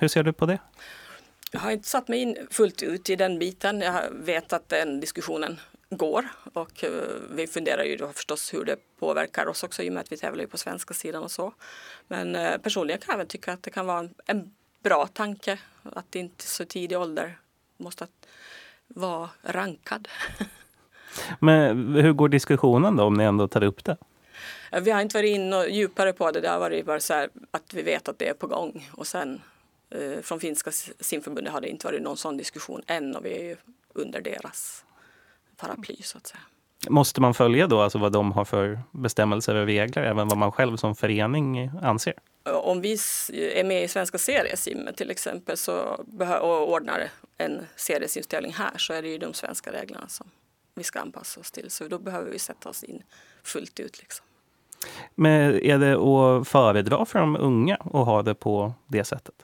Hur 0.00 0.08
ser 0.08 0.22
du 0.22 0.32
på 0.32 0.46
det? 0.46 0.58
Jag 1.52 1.60
har 1.60 1.70
inte 1.70 1.88
satt 1.88 2.08
mig 2.08 2.18
in 2.22 2.36
fullt 2.50 2.82
ut 2.82 3.10
i 3.10 3.16
den 3.16 3.38
biten. 3.38 3.80
Jag 3.80 4.02
vet 4.12 4.52
att 4.52 4.68
den 4.68 5.00
diskussionen 5.00 5.58
går 5.96 6.28
och 6.52 6.84
eh, 6.84 6.90
vi 7.30 7.46
funderar 7.46 7.84
ju 7.84 7.96
då 7.96 8.08
förstås 8.08 8.54
hur 8.54 8.64
det 8.64 8.76
påverkar 8.98 9.46
oss 9.46 9.62
också 9.62 9.82
i 9.82 9.88
och 9.88 9.92
med 9.92 10.00
att 10.00 10.12
vi 10.12 10.16
tävlar 10.16 10.42
ju 10.42 10.48
på 10.48 10.58
svenska 10.58 10.94
sidan 10.94 11.22
och 11.22 11.30
så. 11.30 11.52
Men 12.08 12.36
eh, 12.36 12.58
personligen 12.58 13.00
kan 13.00 13.12
jag 13.12 13.18
väl 13.18 13.26
tycka 13.26 13.52
att 13.52 13.62
det 13.62 13.70
kan 13.70 13.86
vara 13.86 14.08
en 14.26 14.54
bra 14.82 15.06
tanke 15.06 15.58
att 15.82 16.14
inte 16.14 16.46
så 16.46 16.64
tidig 16.64 16.98
ålder 16.98 17.38
måste 17.76 18.06
vara 18.88 19.30
rankad. 19.42 20.08
Men 21.38 21.94
hur 21.94 22.12
går 22.12 22.28
diskussionen 22.28 22.96
då 22.96 23.04
om 23.04 23.14
ni 23.14 23.24
ändå 23.24 23.48
tar 23.48 23.62
upp 23.62 23.84
det? 23.84 23.96
Vi 24.82 24.90
har 24.90 25.00
inte 25.00 25.18
varit 25.18 25.36
in 25.36 25.52
och 25.52 25.70
djupare 25.70 26.12
på 26.12 26.30
det. 26.30 26.40
Det 26.40 26.48
har 26.48 26.58
varit 26.58 26.86
bara 26.86 27.00
så 27.00 27.14
här 27.14 27.28
att 27.50 27.74
vi 27.74 27.82
vet 27.82 28.08
att 28.08 28.18
det 28.18 28.28
är 28.28 28.34
på 28.34 28.46
gång 28.46 28.90
och 28.92 29.06
sen 29.06 29.40
eh, 29.90 30.20
från 30.22 30.40
finska 30.40 30.70
simförbundet 31.00 31.52
har 31.52 31.60
det 31.60 31.68
inte 31.68 31.86
varit 31.86 32.02
någon 32.02 32.16
sån 32.16 32.36
diskussion 32.36 32.82
än 32.86 33.16
och 33.16 33.24
vi 33.24 33.38
är 33.38 33.42
ju 33.42 33.56
under 33.94 34.20
deras 34.20 34.84
paraply 35.62 35.96
så 36.02 36.18
att 36.18 36.26
säga. 36.26 36.40
Måste 36.88 37.20
man 37.20 37.34
följa 37.34 37.66
då 37.66 37.80
alltså 37.80 37.98
vad 37.98 38.12
de 38.12 38.32
har 38.32 38.44
för 38.44 38.80
bestämmelser 38.90 39.54
och 39.54 39.66
regler, 39.66 40.02
även 40.02 40.28
vad 40.28 40.38
man 40.38 40.52
själv 40.52 40.76
som 40.76 40.94
förening 40.94 41.70
anser? 41.82 42.14
Om 42.44 42.80
vi 42.80 42.92
är 43.32 43.64
med 43.64 43.84
i 43.84 43.88
Svenska 43.88 44.18
seriesimmet 44.18 44.96
till 44.96 45.10
exempel 45.10 45.56
så 45.56 45.74
och 46.40 46.72
ordnar 46.72 47.08
en 47.38 47.66
seriesimstävling 47.76 48.52
här 48.52 48.72
så 48.76 48.92
är 48.92 49.02
det 49.02 49.08
ju 49.08 49.18
de 49.18 49.34
svenska 49.34 49.72
reglerna 49.72 50.08
som 50.08 50.26
vi 50.74 50.82
ska 50.82 51.00
anpassa 51.00 51.40
oss 51.40 51.50
till. 51.50 51.70
Så 51.70 51.88
då 51.88 51.98
behöver 51.98 52.30
vi 52.30 52.38
sätta 52.38 52.68
oss 52.68 52.84
in 52.84 53.02
fullt 53.42 53.80
ut. 53.80 53.98
Liksom. 53.98 54.26
Men 55.14 55.60
är 55.60 55.78
det 55.78 55.92
att 55.92 56.48
föredra 56.48 57.06
för 57.06 57.18
de 57.18 57.36
unga 57.36 57.74
att 57.74 58.06
ha 58.06 58.22
det 58.22 58.34
på 58.34 58.74
det 58.86 59.04
sättet? 59.04 59.34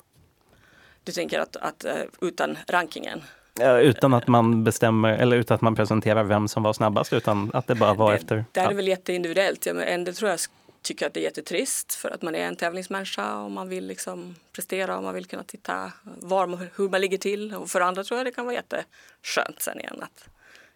Du 1.05 1.13
tänker 1.13 1.41
att, 1.41 1.57
att 1.57 1.85
eh, 1.85 1.95
utan 2.21 2.59
rankingen? 2.67 3.23
Utan 3.61 4.15
att 4.15 4.27
man 4.27 4.65
bestämmer 4.65 5.13
eller 5.13 5.37
utan 5.37 5.55
att 5.55 5.61
man 5.61 5.75
presenterar 5.75 6.25
vem 6.25 6.49
som 6.49 6.63
var 6.63 6.73
snabbast 6.73 7.13
utan 7.13 7.51
att 7.55 7.67
det 7.67 7.75
bara 7.75 7.95
var 7.95 8.11
det, 8.11 8.17
efter. 8.17 8.45
Det 8.53 8.61
är 8.61 8.75
väl 8.75 8.89
jätteindividuellt. 8.89 9.67
Ja, 9.67 9.75
men 9.75 10.05
det 10.05 10.13
tror 10.13 10.31
jag 10.31 10.41
tycker 10.83 11.07
att 11.07 11.15
det 11.15 11.21
är 11.21 11.25
jättetrist 11.25 11.95
för 11.95 12.11
att 12.11 12.23
man 12.23 12.35
är 12.35 12.47
en 12.47 12.57
tävlingsmänniska 12.57 13.37
och 13.37 13.51
man 13.51 13.69
vill 13.69 13.87
liksom 13.87 14.35
prestera 14.53 14.97
och 14.97 15.03
man 15.03 15.15
vill 15.15 15.27
kunna 15.27 15.43
titta 15.43 15.93
var, 16.03 16.69
hur 16.77 16.89
man 16.89 17.01
ligger 17.01 17.19
till. 17.19 17.55
Och 17.55 17.71
för 17.71 17.81
andra 17.81 18.05
tror 18.05 18.19
jag 18.19 18.27
det 18.27 18.33
kan 18.33 18.45
vara 18.45 18.55
jätteskönt 18.55 19.63
sen 19.63 19.81
igen 19.81 20.03
att 20.03 20.29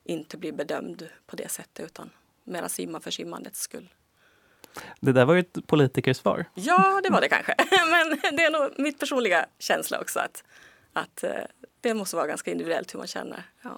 inte 0.04 0.36
bli 0.36 0.52
bedömd 0.52 1.08
på 1.26 1.36
det 1.36 1.50
sättet 1.50 1.86
utan 1.86 2.10
mera 2.44 2.68
simma 2.68 3.00
för 3.00 3.10
simmandets 3.10 3.60
skull. 3.60 3.88
Det 5.00 5.12
där 5.12 5.24
var 5.24 5.34
ju 5.34 5.40
ett 5.40 5.66
politikersvar. 5.66 6.44
Ja, 6.54 7.00
det 7.02 7.10
var 7.10 7.20
det 7.20 7.28
kanske. 7.28 7.54
Men 7.90 8.36
det 8.36 8.44
är 8.44 8.50
nog 8.50 8.70
mitt 8.78 8.98
personliga 8.98 9.46
känsla 9.58 10.00
också 10.00 10.20
att, 10.20 10.44
att 10.92 11.24
eh, 11.24 11.30
det 11.80 11.94
måste 11.94 12.16
vara 12.16 12.26
ganska 12.26 12.50
individuellt 12.50 12.94
hur 12.94 12.98
man 12.98 13.06
känner. 13.06 13.44
Ja. 13.62 13.70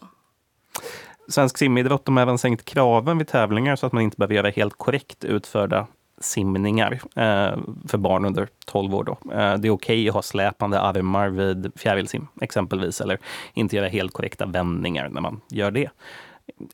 Svensk 1.28 1.59
simidrott 1.59 2.09
har 2.09 2.21
även 2.21 2.38
sänkt 2.38 2.64
kraven 2.64 3.18
vid 3.18 3.28
tävlingar 3.28 3.76
så 3.76 3.87
att 3.87 3.92
man 3.92 4.02
inte 4.02 4.16
behöver 4.16 4.35
göra 4.35 4.50
helt 4.50 4.75
korrekt 4.78 5.25
utförda 5.25 5.87
simningar 6.21 6.92
eh, 6.92 7.59
för 7.88 7.97
barn 7.97 8.25
under 8.25 8.49
12 8.66 8.94
år. 8.94 9.04
Då. 9.04 9.12
Eh, 9.12 9.54
det 9.54 9.68
är 9.68 9.71
okej 9.71 9.71
okay 9.71 10.09
att 10.09 10.14
ha 10.14 10.23
släpande 10.23 10.80
armar 10.80 11.28
vid 11.28 11.73
fjärilsim 11.76 12.26
exempelvis 12.40 13.00
eller 13.00 13.18
inte 13.54 13.76
göra 13.76 13.88
helt 13.88 14.12
korrekta 14.12 14.47
vändningar 14.47 15.09
när 15.09 15.21
man 15.21 15.40
gör 15.49 15.71
det. 15.71 15.90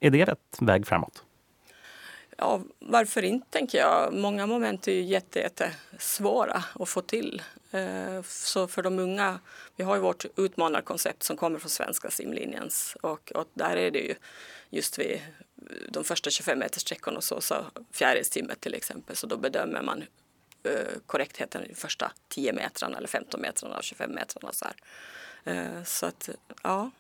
Är 0.01 0.11
det 0.11 0.25
rätt 0.25 0.59
väg 0.61 0.87
framåt? 0.87 1.23
Ja, 2.41 2.63
varför 2.79 3.23
inte 3.23 3.47
tänker 3.51 3.79
jag. 3.79 4.13
Många 4.13 4.47
moment 4.47 4.89
är 4.89 4.93
ju 4.93 5.03
jättesvåra 5.03 6.65
att 6.81 6.89
få 6.89 7.03
till. 7.03 7.43
Eh, 7.71 8.23
så 8.23 8.69
för 8.69 8.83
de 8.83 8.99
unga, 8.99 9.41
vi 9.77 9.85
har 9.85 9.95
ju 9.95 10.01
vårt 10.01 10.25
utmanarkoncept 10.37 11.23
som 11.23 11.37
kommer 11.37 11.59
från 11.59 11.71
Svenska 11.71 12.11
simlinjens 12.11 12.97
och, 13.01 13.33
och 13.33 13.49
där 13.55 13.77
är 13.77 13.91
det 13.91 13.99
ju 13.99 14.15
just 14.71 14.99
vid 14.99 15.21
de 15.89 16.05
första 16.05 16.31
25-meterssträckorna, 16.31 17.17
och 17.17 17.25
så, 17.25 17.41
så 17.41 17.65
fjärilstimmet 17.93 18.61
till 18.61 18.75
exempel, 18.75 19.17
så 19.17 19.27
då 19.27 19.37
bedömer 19.37 19.83
man 19.83 20.05
eh, 20.63 20.99
korrektheten 21.07 21.65
i 21.65 21.69
de 21.69 21.75
första 21.75 22.13
10 22.29 22.53
metrarna 22.53 22.97
eller 22.97 23.09
15 23.09 23.41
metrarna 23.41 23.77
och 23.77 23.85
25 23.85 24.11
metrarna. 24.11 24.53
Så, 24.53 24.65
här. 24.65 24.75
Eh, 25.45 25.85
så 25.85 26.07
att 26.07 26.29
ja, 26.63 26.91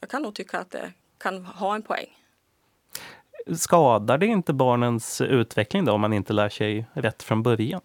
jag 0.00 0.10
kan 0.10 0.22
nog 0.22 0.34
tycka 0.34 0.58
att 0.58 0.70
det 0.70 0.92
kan 1.18 1.44
ha 1.44 1.74
en 1.74 1.82
poäng. 1.82 2.18
Skadar 3.56 4.18
det 4.18 4.26
inte 4.26 4.52
barnens 4.52 5.20
utveckling 5.20 5.84
då 5.84 5.92
om 5.92 6.00
man 6.00 6.12
inte 6.12 6.32
lär 6.32 6.48
sig 6.48 6.86
rätt 6.94 7.22
från 7.22 7.42
början? 7.42 7.80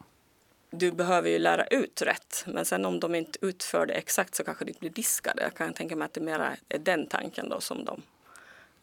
du 0.76 0.92
behöver 0.92 1.30
ju 1.30 1.40
lära 1.40 1.66
ut 1.66 2.02
rätt. 2.02 2.46
Men 2.48 2.66
sen 2.66 2.86
om 2.86 3.00
de 3.00 3.16
inte 3.16 3.40
utför 3.42 3.86
det 3.86 3.94
exakt 3.94 4.36
så 4.36 4.44
kanske 4.44 4.66
de 4.66 4.70
inte 4.70 4.80
blir 4.80 4.90
diskade. 4.90 5.42
Jag 5.42 5.54
kan 5.54 5.74
tänka 5.74 5.96
mig 5.96 6.06
att 6.06 6.14
det 6.14 6.22
mera 6.22 6.50
är 6.70 6.80
den 6.80 7.08
tanken 7.08 7.50
då 7.50 7.62
som 7.62 7.86
de 7.86 8.02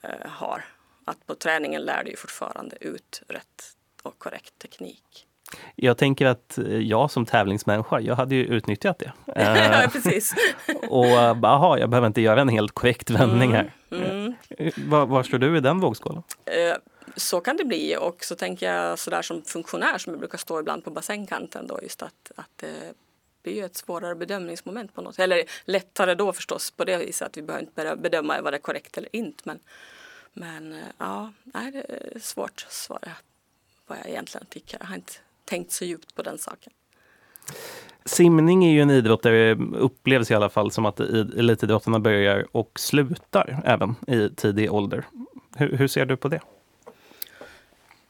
eh, 0.03 0.31
har. 0.31 0.65
Att 1.05 1.27
på 1.27 1.35
träningen 1.35 1.83
lär 1.83 2.05
du 2.05 2.11
ju 2.11 2.17
fortfarande 2.17 2.77
ut 2.81 3.23
rätt 3.29 3.77
och 4.03 4.19
korrekt 4.19 4.59
teknik. 4.59 5.27
Jag 5.77 5.99
tänker 5.99 6.27
att 6.27 6.59
jag 6.81 7.11
som 7.11 7.27
tävlingsmänniska, 7.27 8.01
jag 8.01 8.17
hade 8.17 8.35
ju 8.35 8.45
utnyttjat 8.45 8.99
det. 8.99 9.13
ja, 9.27 9.89
precis. 9.93 10.35
och 10.89 11.07
aha, 11.45 11.79
jag 11.79 11.91
behöver 11.91 12.07
inte 12.07 12.21
göra 12.21 12.41
en 12.41 12.49
helt 12.49 12.73
korrekt 12.73 13.11
vändning 13.11 13.53
här. 13.53 13.61
Mm, 13.61 13.73
mm. 13.91 14.35
Eh, 14.49 14.75
var, 14.77 15.07
var 15.07 15.23
står 15.23 15.39
du 15.39 15.57
i 15.57 15.61
den 15.61 15.81
vågskålen? 15.81 16.23
Eh, 16.45 16.77
så 17.17 17.41
kan 17.41 17.57
det 17.57 17.65
bli 17.65 17.97
och 17.97 18.25
så 18.25 18.35
tänker 18.35 18.73
jag 18.73 18.99
sådär 18.99 19.23
som 19.23 19.43
funktionär 19.43 19.99
som 19.99 20.13
jag 20.13 20.21
brukar 20.21 20.39
stå 20.39 20.61
ibland 20.61 20.85
på 20.85 20.91
bassängkanten 20.91 21.67
då 21.67 21.79
just 21.83 22.03
att, 22.03 22.33
att 22.35 22.63
eh, 22.63 22.69
det 22.69 22.95
blir 23.43 23.65
ett 23.65 23.77
svårare 23.77 24.15
bedömningsmoment 24.15 24.95
på 24.95 25.03
något 25.03 25.19
Eller 25.19 25.45
lättare 25.65 26.15
då 26.15 26.33
förstås 26.33 26.71
på 26.71 26.85
det 26.85 26.97
viset 26.97 27.27
att 27.27 27.37
vi 27.37 27.43
behöver 27.43 27.67
inte 27.67 27.97
bedöma 27.97 28.43
vad 28.43 28.53
det 28.53 28.57
är 28.57 28.61
korrekt 28.61 28.99
eller 28.99 29.17
inte 29.17 29.43
men, 29.45 29.59
men 30.33 30.73
eh, 30.73 30.79
ja, 30.99 31.33
nej, 31.45 31.73
det 31.73 31.81
är 31.81 32.19
svårt 32.21 32.65
att 32.67 32.73
svara 32.73 33.13
vad 33.87 33.99
jag 33.99 34.09
egentligen 34.09 34.47
tycker. 34.47 34.79
Jag 34.81 34.87
har 34.87 34.95
inte 34.95 35.13
tänkt 35.45 35.73
så 35.73 35.85
djupt 35.85 36.15
på 36.15 36.23
den 36.23 36.39
saken. 36.39 36.73
Simning 38.05 38.65
är 38.65 38.71
ju 38.71 38.81
en 38.81 38.91
idrott 38.91 39.23
där 39.23 39.33
det 39.33 39.79
upplevs 39.79 40.31
i 40.31 40.35
alla 40.35 40.49
fall 40.49 40.71
som 40.71 40.87
att 40.87 41.01
elitidrottarna 41.01 41.99
börjar 41.99 42.47
och 42.53 42.81
slutar 42.81 43.63
även 43.65 43.95
i 44.07 44.31
tidig 44.37 44.73
ålder. 44.73 45.05
Hur, 45.57 45.77
hur 45.77 45.89
ser 45.89 46.07
du 46.07 46.17
på 46.17 46.29
det? 46.29 46.41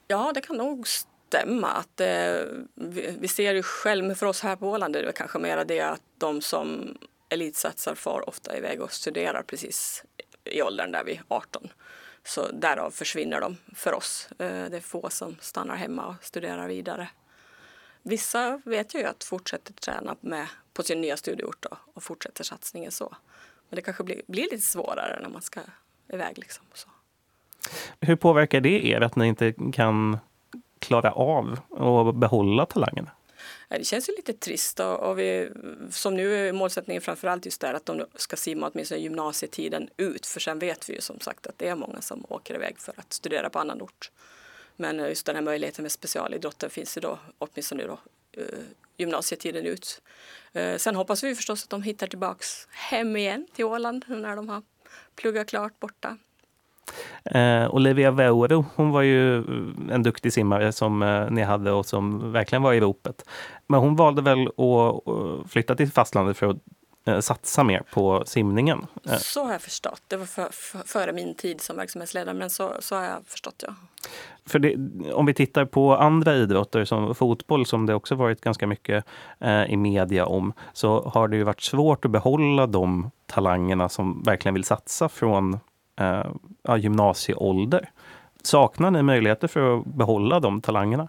Ja, 0.08 0.32
det 0.34 0.40
kan 0.40 0.56
nog 0.56 0.88
stämma. 0.88 1.68
Att, 1.68 2.00
eh, 2.00 2.06
vi, 2.74 3.16
vi, 3.20 3.28
ser 3.28 3.54
ju 3.54 3.62
själv, 3.62 4.04
men 4.04 4.16
för 4.16 4.26
oss 4.26 4.40
här 4.40 4.56
på 4.56 4.70
Åland 4.70 4.96
är 4.96 5.02
det 5.02 5.12
kanske 5.12 5.38
mer 5.38 5.64
det 5.64 5.80
att 5.80 6.02
de 6.18 6.40
som 6.40 6.98
elitsatsar 7.28 7.94
far 7.94 8.28
ofta 8.28 8.56
iväg 8.56 8.80
och 8.80 8.92
studerar 8.92 9.42
precis 9.42 10.04
i 10.44 10.62
åldern 10.62 10.92
där 10.92 11.04
vi 11.04 11.20
18. 11.28 11.68
Så 12.24 12.48
därav 12.52 12.90
försvinner 12.90 13.40
de 13.40 13.56
för 13.74 13.94
oss. 13.94 14.28
Eh, 14.38 14.70
det 14.70 14.76
är 14.76 14.80
få 14.80 15.10
som 15.10 15.36
stannar 15.40 15.76
hemma 15.76 16.06
och 16.06 16.14
studerar 16.24 16.68
vidare. 16.68 17.08
Vissa 18.02 18.60
vet 18.64 18.94
ju 18.94 19.04
att 19.04 19.24
fortsätter 19.24 19.72
träna 19.72 20.16
med, 20.20 20.46
på 20.72 20.82
sin 20.82 21.00
nya 21.00 21.16
studieort 21.16 21.62
då, 21.70 21.76
och 21.94 22.02
fortsätter 22.02 22.44
satsningen 22.44 22.90
så. 22.90 23.16
Men 23.68 23.76
det 23.76 23.82
kanske 23.82 24.04
blir, 24.04 24.22
blir 24.26 24.42
lite 24.42 24.62
svårare 24.72 25.18
när 25.22 25.28
man 25.28 25.42
ska 25.42 25.60
iväg. 26.08 26.38
Liksom, 26.38 26.64
så. 26.74 26.88
Hur 28.00 28.16
påverkar 28.16 28.60
det 28.60 28.86
er 28.86 29.00
att 29.00 29.16
ni 29.16 29.26
inte 29.26 29.54
kan 29.72 30.18
klara 30.78 31.12
av 31.12 31.58
att 32.08 32.14
behålla 32.14 32.66
talangerna? 32.66 33.10
Det 33.68 33.86
känns 33.86 34.08
ju 34.08 34.16
lite 34.16 34.32
trist 34.32 34.80
och, 34.80 35.00
och 35.00 35.18
vi, 35.18 35.50
som 35.90 36.16
nu 36.16 36.48
är 36.48 36.52
målsättningen 36.52 37.02
framförallt 37.02 37.44
just 37.44 37.60
där 37.60 37.74
att 37.74 37.86
de 37.86 38.06
ska 38.14 38.36
simma 38.36 38.70
åtminstone 38.74 39.00
gymnasietiden 39.00 39.88
ut 39.96 40.26
för 40.26 40.40
sen 40.40 40.58
vet 40.58 40.90
vi 40.90 40.94
ju 40.94 41.00
som 41.00 41.20
sagt 41.20 41.46
att 41.46 41.58
det 41.58 41.68
är 41.68 41.76
många 41.76 42.00
som 42.00 42.24
åker 42.28 42.54
iväg 42.54 42.78
för 42.78 42.94
att 42.96 43.12
studera 43.12 43.50
på 43.50 43.58
annan 43.58 43.82
ort. 43.82 44.10
Men 44.80 44.98
just 44.98 45.26
den 45.26 45.34
här 45.34 45.42
möjligheten 45.42 45.82
med 45.82 45.92
specialidrotten 45.92 46.70
finns 46.70 46.96
ju 46.96 47.00
då 47.00 47.18
åtminstone 47.38 47.86
då 47.86 47.98
uh, 48.38 48.44
gymnasietiden 48.96 49.66
ut. 49.66 50.02
Uh, 50.56 50.76
sen 50.76 50.96
hoppas 50.96 51.24
vi 51.24 51.34
förstås 51.34 51.64
att 51.64 51.70
de 51.70 51.82
hittar 51.82 52.06
tillbaks 52.06 52.68
hem 52.70 53.16
igen 53.16 53.46
till 53.54 53.64
Åland 53.64 54.04
när 54.08 54.36
de 54.36 54.48
har 54.48 54.62
pluggat 55.16 55.48
klart 55.48 55.80
borta. 55.80 56.16
Eh, 57.24 57.74
Olivia 57.74 58.10
Veuro, 58.10 58.64
hon 58.74 58.90
var 58.90 59.02
ju 59.02 59.36
en 59.90 60.02
duktig 60.02 60.32
simmare 60.32 60.72
som 60.72 61.02
eh, 61.02 61.30
ni 61.30 61.42
hade 61.42 61.72
och 61.72 61.86
som 61.86 62.32
verkligen 62.32 62.62
var 62.62 62.72
i 62.72 62.80
ropet. 62.80 63.24
Men 63.66 63.80
hon 63.80 63.96
valde 63.96 64.22
väl 64.22 64.48
att, 64.48 65.50
flytta 65.50 65.74
till 65.74 65.92
fastlandet 65.92 66.36
för 66.36 66.46
att 66.46 66.56
eh, 67.06 67.20
satsa 67.20 67.64
mer 67.64 67.82
på 67.92 68.22
simningen. 68.26 68.86
Eh, 69.08 69.16
Så 69.16 69.44
har 69.44 69.52
jag 69.52 69.62
förstått. 69.62 70.02
Det 70.08 70.16
var 70.16 70.26
för, 70.26 70.48
för, 70.52 70.78
före 70.78 71.12
min 71.12 71.34
tid 71.34 71.60
som 71.60 71.76
verksamhetsledare, 71.76 72.34
men 72.34 72.50
så, 72.50 72.72
så 72.80 72.96
har 72.96 73.02
jag 73.02 73.26
förstått, 73.26 73.64
ja. 73.66 73.74
För 74.46 74.58
det, 74.58 74.76
om 75.12 75.26
vi 75.26 75.34
tittar 75.34 75.64
på 75.64 75.96
andra 75.96 76.34
idrotter 76.34 76.84
som 76.84 77.14
fotboll 77.14 77.66
som 77.66 77.86
det 77.86 77.94
också 77.94 78.14
varit 78.14 78.40
ganska 78.40 78.66
mycket 78.66 79.04
eh, 79.38 79.64
i 79.64 79.76
media 79.76 80.26
om 80.26 80.52
så 80.72 81.02
har 81.02 81.28
det 81.28 81.36
ju 81.36 81.42
varit 81.42 81.60
svårt 81.60 82.04
att 82.04 82.10
behålla 82.10 82.66
de 82.66 83.10
talangerna 83.26 83.88
som 83.88 84.22
verkligen 84.22 84.54
vill 84.54 84.64
satsa 84.64 85.08
från 85.08 85.58
eh, 85.96 86.76
gymnasieålder. 86.76 87.90
Saknar 88.42 88.90
ni 88.90 89.02
möjligheter 89.02 89.48
för 89.48 89.78
att 89.78 89.84
behålla 89.86 90.40
de 90.40 90.60
talangerna? 90.60 91.08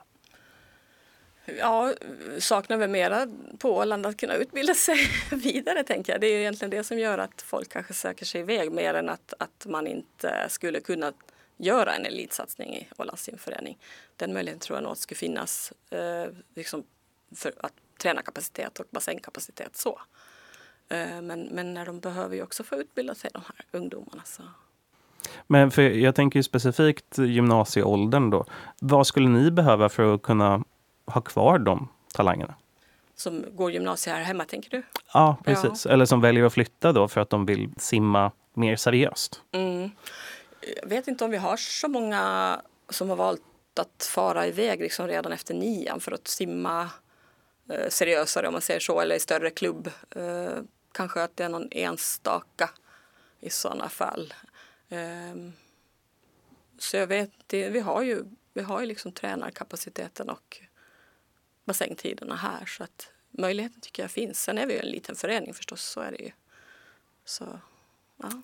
Ja, 1.59 1.93
saknar 2.39 2.77
väl 2.77 2.89
mera 2.89 3.27
på 3.59 3.75
Åland 3.75 4.05
att 4.05 4.17
kunna 4.17 4.35
utbilda 4.35 4.73
sig 4.73 4.95
vidare 5.31 5.83
tänker 5.83 6.13
jag. 6.13 6.21
Det 6.21 6.27
är 6.27 6.33
ju 6.33 6.39
egentligen 6.39 6.69
det 6.69 6.83
som 6.83 6.99
gör 6.99 7.17
att 7.17 7.41
folk 7.41 7.69
kanske 7.69 7.93
söker 7.93 8.25
sig 8.25 8.41
iväg 8.41 8.71
mer 8.71 8.93
än 8.93 9.09
att, 9.09 9.33
att 9.37 9.65
man 9.65 9.87
inte 9.87 10.45
skulle 10.49 10.79
kunna 10.79 11.11
göra 11.61 11.95
en 11.95 12.05
elitsatsning 12.05 12.75
i 12.75 12.87
Ålands 12.97 13.23
simförening. 13.23 13.77
Den 14.15 14.33
möjligheten 14.33 14.59
tror 14.59 14.77
jag 14.77 14.83
nog 14.83 14.97
skulle 14.97 15.17
finnas 15.17 15.73
eh, 15.89 16.25
liksom 16.55 16.83
för 17.35 17.53
att 17.57 17.73
träna 18.01 18.21
kapacitet 18.21 18.79
och 18.79 18.85
bassängkapacitet 18.91 19.75
så. 19.77 20.01
Eh, 20.89 21.21
men, 21.21 21.49
men 21.51 21.73
när 21.73 21.85
de 21.85 21.99
behöver 21.99 22.35
ju 22.35 22.43
också 22.43 22.63
få 22.63 22.75
utbilda 22.75 23.15
sig 23.15 23.29
de 23.33 23.41
här 23.45 23.79
ungdomarna. 23.79 24.21
Så. 24.25 24.43
Men 25.47 25.71
för 25.71 25.81
jag 25.81 26.15
tänker 26.15 26.39
ju 26.39 26.43
specifikt 26.43 27.17
gymnasieåldern 27.17 28.29
då. 28.29 28.45
Vad 28.79 29.07
skulle 29.07 29.29
ni 29.29 29.51
behöva 29.51 29.89
för 29.89 30.15
att 30.15 30.21
kunna 30.21 30.63
ha 31.05 31.21
kvar 31.21 31.59
de 31.59 31.87
talangerna? 32.13 32.55
Som 33.15 33.45
går 33.51 33.71
gymnasiet 33.71 34.15
här 34.15 34.23
hemma 34.23 34.45
tänker 34.45 34.69
du? 34.69 34.83
Ja, 35.13 35.37
precis. 35.45 35.85
Ja. 35.85 35.91
Eller 35.91 36.05
som 36.05 36.21
väljer 36.21 36.43
att 36.43 36.53
flytta 36.53 36.91
då 36.91 37.07
för 37.07 37.21
att 37.21 37.29
de 37.29 37.45
vill 37.45 37.69
simma 37.77 38.31
mer 38.53 38.75
seriöst. 38.75 39.41
Mm. 39.51 39.89
Jag 40.61 40.89
vet 40.89 41.07
inte 41.07 41.25
om 41.25 41.31
vi 41.31 41.37
har 41.37 41.57
så 41.57 41.87
många 41.87 42.61
som 42.89 43.09
har 43.09 43.15
valt 43.15 43.41
att 43.75 44.03
fara 44.03 44.47
iväg 44.47 44.81
liksom 44.81 45.07
redan 45.07 45.31
efter 45.31 45.53
nian 45.53 45.99
för 45.99 46.11
att 46.11 46.27
simma 46.27 46.89
eh, 47.69 47.89
seriösare 47.89 48.47
om 48.47 48.53
man 48.53 48.61
säger 48.61 48.79
så, 48.79 49.01
eller 49.01 49.15
i 49.15 49.19
större 49.19 49.49
klubb. 49.49 49.91
Eh, 50.15 50.57
kanske 50.91 51.23
att 51.23 51.37
det 51.37 51.43
är 51.43 51.49
någon 51.49 51.67
enstaka 51.71 52.69
i 53.39 53.49
sådana 53.49 53.89
fall. 53.89 54.33
Eh, 54.89 55.35
så 56.77 56.97
jag 56.97 57.07
vet, 57.07 57.31
det, 57.47 57.69
vi 57.69 57.79
har 57.79 58.01
ju, 58.01 58.25
vi 58.53 58.61
har 58.61 58.79
ju 58.79 58.85
liksom 58.85 59.11
tränarkapaciteten 59.11 60.29
och 60.29 60.61
bassängtiderna 61.65 62.35
här 62.35 62.65
så 62.65 62.83
att 62.83 63.11
möjligheten 63.29 63.81
tycker 63.81 64.03
jag 64.03 64.11
finns. 64.11 64.41
Sen 64.41 64.57
är 64.57 64.67
vi 64.67 64.73
ju 64.73 64.79
en 64.79 64.91
liten 64.91 65.15
förening 65.15 65.53
förstås, 65.53 65.83
så 65.83 66.01
är 66.01 66.11
det 66.11 66.23
ju. 66.23 66.31
Så, 67.25 67.59
ja. 68.17 68.41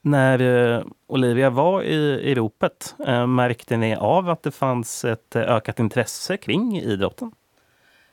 När 0.00 0.74
eh, 0.76 0.84
Olivia 1.06 1.50
var 1.50 1.82
i, 1.82 2.30
i 2.30 2.34
ropet, 2.34 2.94
eh, 3.06 3.26
märkte 3.26 3.76
ni 3.76 3.96
av 3.96 4.28
att 4.28 4.42
det 4.42 4.50
fanns 4.50 5.04
ett 5.04 5.36
eh, 5.36 5.42
ökat 5.42 5.78
intresse 5.78 6.36
kring 6.36 6.80
idrotten? 6.80 7.32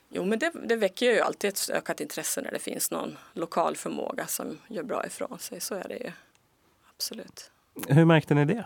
Jo, 0.08 0.24
men 0.24 0.38
det, 0.38 0.52
det 0.64 0.76
väcker 0.76 1.12
ju 1.12 1.20
alltid 1.20 1.48
ett 1.48 1.70
ökat 1.70 2.00
intresse 2.00 2.40
när 2.40 2.50
det 2.50 2.58
finns 2.58 2.90
någon 2.90 3.18
lokal 3.32 3.76
förmåga 3.76 4.26
som 4.26 4.58
gör 4.68 4.82
bra 4.82 5.06
ifrån 5.06 5.38
sig. 5.38 5.60
Så 5.60 5.74
är 5.74 5.88
det 5.88 5.96
ju. 5.96 6.12
Absolut. 6.94 7.50
Hur 7.88 8.04
märkte 8.04 8.34
ni 8.34 8.44
det? 8.44 8.64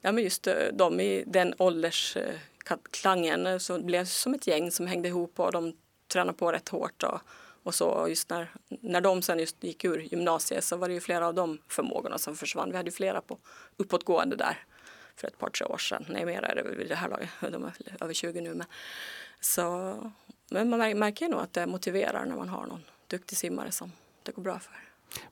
Ja, 0.00 0.12
men 0.12 0.24
just 0.24 0.48
de 0.72 1.00
i 1.00 1.24
den 1.26 1.54
åldersklangen 1.58 3.60
så 3.60 3.82
blev 3.82 4.04
som 4.04 4.34
ett 4.34 4.46
gäng 4.46 4.70
som 4.70 4.86
hängde 4.86 5.08
ihop 5.08 5.40
och 5.40 5.52
de 5.52 5.72
tränade 6.08 6.38
på 6.38 6.52
rätt 6.52 6.68
hårt. 6.68 7.02
Och, 7.02 7.20
och 7.66 7.74
så 7.74 8.06
just 8.08 8.30
när, 8.30 8.50
när 8.68 9.00
de 9.00 9.22
sen 9.22 9.38
just 9.38 9.64
gick 9.64 9.84
ur 9.84 9.98
gymnasiet 9.98 10.64
så 10.64 10.76
var 10.76 10.88
det 10.88 10.94
ju 10.94 11.00
flera 11.00 11.26
av 11.26 11.34
de 11.34 11.58
förmågorna 11.68 12.18
som 12.18 12.36
försvann. 12.36 12.70
Vi 12.70 12.76
hade 12.76 12.88
ju 12.88 12.92
flera 12.96 13.20
på 13.20 13.38
uppåtgående 13.76 14.36
där 14.36 14.58
för 15.16 15.28
ett 15.28 15.38
par, 15.38 15.50
tre 15.50 15.66
år 15.66 15.78
sedan. 15.78 16.04
Nej, 16.08 16.26
mer 16.26 16.42
är 16.42 16.54
det 16.54 16.62
vid 16.62 16.88
det 16.88 16.94
här 16.94 17.08
laget. 17.08 17.28
De 17.40 17.64
är 17.64 17.72
över 18.00 18.14
20 18.14 18.40
nu. 18.40 18.54
Men, 18.54 18.66
så, 19.40 19.94
men 20.50 20.70
man 20.70 20.98
märker 20.98 21.26
ju 21.26 21.30
nog 21.30 21.40
att 21.40 21.52
det 21.52 21.66
motiverar 21.66 22.26
när 22.26 22.36
man 22.36 22.48
har 22.48 22.66
någon 22.66 22.84
duktig 23.06 23.38
simmare 23.38 23.70
som 23.70 23.92
det 24.22 24.32
går 24.32 24.42
bra 24.42 24.58
för. 24.58 24.74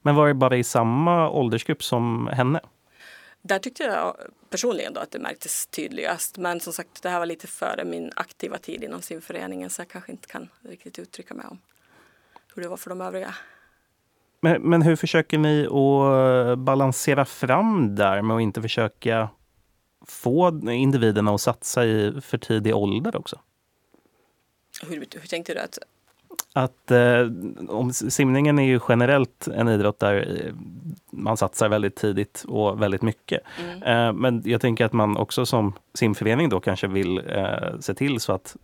Men 0.02 0.14
var 0.14 0.28
det 0.28 0.34
bara 0.34 0.56
i 0.56 0.64
samma 0.64 1.30
åldersgrupp 1.30 1.84
som 1.84 2.26
henne? 2.26 2.60
Där 3.42 3.58
tyckte 3.58 3.82
jag 3.82 4.16
personligen 4.50 4.92
då 4.92 5.00
att 5.00 5.10
det 5.10 5.18
märktes 5.18 5.66
tydligast. 5.66 6.38
Men 6.38 6.60
som 6.60 6.73
sagt, 6.73 7.02
det 7.02 7.08
här 7.08 7.18
var 7.18 7.26
lite 7.26 7.47
före 7.47 7.84
min 7.84 8.12
aktiva 8.16 8.58
tid 8.58 8.84
inom 8.84 9.02
simföreningen 9.02 9.70
så 9.70 9.80
jag 9.80 9.88
kanske 9.88 10.12
inte 10.12 10.28
kan 10.28 10.49
riktigt 10.62 10.99
uttrycka 10.99 11.34
mig 11.34 11.47
om 11.47 11.58
hur 12.54 12.62
det 12.62 12.69
var 12.69 12.76
för 12.76 12.90
de 12.90 13.00
övriga. 13.00 13.34
Men, 14.40 14.62
men 14.62 14.82
hur 14.82 14.97
försöker 14.97 15.38
ni 15.38 15.67
att 15.67 16.58
balansera 16.58 17.25
fram 17.25 17.95
där 17.95 18.23
med 18.23 18.36
att 18.36 18.43
inte 18.43 18.62
försöka 18.62 19.28
få 20.06 20.60
individerna 20.71 21.34
att 21.34 21.40
satsa 21.40 21.84
i 21.84 22.21
för 22.21 22.38
tidig 22.38 22.76
ålder 22.76 23.17
också? 23.17 23.40
Hur, 24.82 24.97
hur 24.97 25.28
tänkte 25.28 25.54
du? 25.54 25.60
att 25.60 25.78
att 26.52 26.90
eh, 26.90 27.28
om, 27.69 27.93
simningen 27.93 28.58
är 28.58 28.64
ju 28.64 28.80
generellt 28.88 29.49
en 29.49 29.69
idrott 29.69 29.99
där 29.99 30.45
eh, 30.47 30.54
man 31.10 31.36
satsar 31.36 31.69
väldigt 31.69 31.97
tidigt 31.97 32.45
och 32.49 32.82
väldigt 32.82 33.02
mycket. 33.02 33.40
Mm. 33.60 33.82
Eh, 33.82 34.12
men 34.12 34.43
jag 34.45 34.60
tänker 34.60 34.84
att 34.84 34.93
man 34.93 35.17
också 35.17 35.47
som 35.47 35.73
simförening 35.95 36.49
då 36.49 36.60
kanske 36.60 36.86
vill 36.86 37.19
eh, 37.19 37.78
se 37.80 37.95
till 37.95 38.21
så 38.21 38.32
att 38.32 38.56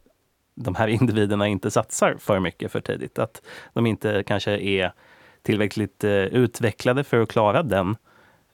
de 0.64 0.74
här 0.74 0.88
individerna 0.88 1.48
inte 1.48 1.70
satsar 1.70 2.16
för 2.18 2.40
mycket 2.40 2.72
för 2.72 2.80
tidigt. 2.80 3.18
Att 3.18 3.42
de 3.72 3.86
inte 3.86 4.22
kanske 4.26 4.50
är 4.58 4.92
tillräckligt 5.42 6.04
eh, 6.04 6.10
utvecklade 6.12 7.04
för 7.04 7.20
att 7.20 7.28
klara 7.28 7.62
den 7.62 7.96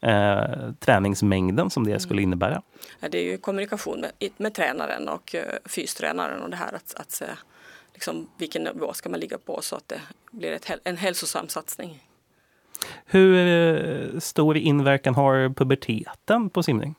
eh, 0.01 0.71
träningsmängden 0.81 1.71
som 1.71 1.85
det 1.85 1.90
mm. 1.90 2.01
skulle 2.01 2.23
innebära. 2.23 2.62
Ja, 3.01 3.09
det 3.09 3.19
är 3.19 3.25
ju 3.25 3.38
kommunikation 3.38 4.01
med, 4.01 4.31
med 4.37 4.55
tränaren 4.55 5.09
och 5.09 5.35
uh, 5.35 5.40
fystränaren 5.64 6.42
och 6.42 6.51
det 6.51 6.57
här 6.57 6.75
att, 6.75 6.95
att 6.97 7.23
uh, 7.23 7.35
liksom, 7.95 8.29
vilken 8.38 8.62
nivå 8.62 8.92
ska 8.92 9.09
man 9.09 9.21
ligga 9.21 9.38
på 9.38 9.62
så 9.62 9.77
att 9.77 9.88
det 9.88 10.01
blir 10.31 10.53
ett, 10.53 10.71
en 10.85 10.97
hälsosam 10.97 11.49
satsning. 11.49 12.03
Hur 13.07 13.37
eh, 13.37 14.19
stor 14.19 14.57
inverkan 14.57 15.14
har 15.14 15.55
puberteten 15.55 16.51
på 16.51 16.62
simning? 16.62 16.95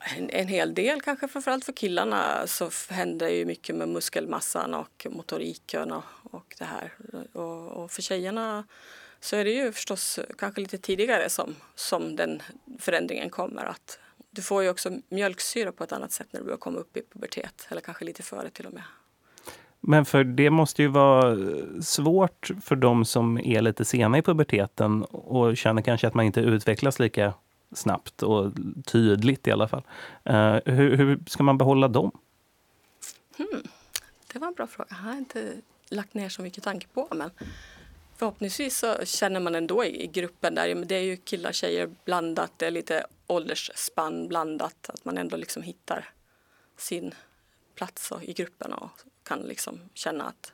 En, 0.00 0.30
en 0.30 0.48
hel 0.48 0.74
del, 0.74 1.00
kanske 1.00 1.28
framförallt 1.28 1.64
för 1.64 1.72
killarna 1.72 2.46
så 2.46 2.70
händer 2.88 3.28
ju 3.28 3.44
mycket 3.44 3.76
med 3.76 3.88
muskelmassan 3.88 4.74
och 4.74 5.06
motoriken 5.10 5.92
och, 5.92 6.04
och 6.30 6.54
det 6.58 6.64
här. 6.64 6.92
Och, 7.32 7.66
och, 7.66 7.90
för 7.90 8.02
tjejerna 8.02 8.64
så 9.20 9.36
är 9.36 9.44
det 9.44 9.50
ju 9.50 9.72
förstås 9.72 10.18
kanske 10.38 10.60
lite 10.60 10.78
tidigare 10.78 11.28
som, 11.28 11.56
som 11.74 12.16
den 12.16 12.42
förändringen 12.78 13.30
kommer. 13.30 13.64
Att 13.64 13.98
du 14.30 14.42
får 14.42 14.62
ju 14.62 14.70
också 14.70 14.90
mjölksyra 15.08 15.72
på 15.72 15.84
ett 15.84 15.92
annat 15.92 16.12
sätt 16.12 16.26
när 16.30 16.40
du 16.40 16.44
börjar 16.44 16.58
komma 16.58 16.78
upp 16.78 16.96
i 16.96 17.02
pubertet, 17.12 17.66
eller 17.68 17.80
kanske 17.80 18.04
lite 18.04 18.22
före 18.22 18.50
till 18.50 18.66
och 18.66 18.72
med. 18.72 18.82
Men 19.80 20.04
för 20.04 20.24
det 20.24 20.50
måste 20.50 20.82
ju 20.82 20.88
vara 20.88 21.36
svårt 21.82 22.50
för 22.62 22.76
de 22.76 23.04
som 23.04 23.38
är 23.38 23.62
lite 23.62 23.84
sena 23.84 24.18
i 24.18 24.22
puberteten 24.22 25.02
och 25.04 25.56
känner 25.56 25.82
kanske 25.82 26.06
att 26.06 26.14
man 26.14 26.24
inte 26.24 26.40
utvecklas 26.40 26.98
lika 26.98 27.34
snabbt 27.72 28.22
och 28.22 28.52
tydligt 28.84 29.46
i 29.46 29.50
alla 29.50 29.68
fall. 29.68 29.82
Uh, 30.30 30.58
hur, 30.64 30.96
hur, 30.96 31.18
ska 31.26 31.42
man 31.42 31.58
behålla 31.58 31.88
dem? 31.88 32.10
Hmm. 33.36 33.62
Det 34.32 34.38
var 34.38 34.48
en 34.48 34.54
bra 34.54 34.66
fråga. 34.66 34.88
Jag 34.90 34.96
har 34.96 35.16
inte 35.16 35.56
lagt 35.90 36.14
ner 36.14 36.28
så 36.28 36.42
mycket 36.42 36.64
tanke 36.64 36.86
på. 36.94 37.08
Men 37.10 37.30
förhoppningsvis 38.16 38.78
så 38.78 39.04
känner 39.04 39.40
man 39.40 39.54
ändå 39.54 39.84
i, 39.84 40.04
i 40.04 40.06
gruppen 40.06 40.54
där, 40.54 40.74
det 40.74 40.94
är 40.94 41.02
ju 41.02 41.16
killar 41.16 41.50
och 41.50 41.54
tjejer 41.54 41.90
blandat, 42.04 42.52
det 42.56 42.66
är 42.66 42.70
lite 42.70 43.06
åldersspann 43.26 44.28
blandat, 44.28 44.90
att 44.90 45.04
man 45.04 45.18
ändå 45.18 45.36
liksom 45.36 45.62
hittar 45.62 46.08
sin 46.76 47.14
plats 47.74 48.12
i 48.22 48.32
gruppen 48.32 48.72
och 48.72 48.90
kan 49.22 49.38
liksom 49.38 49.80
känna 49.94 50.24
att, 50.24 50.52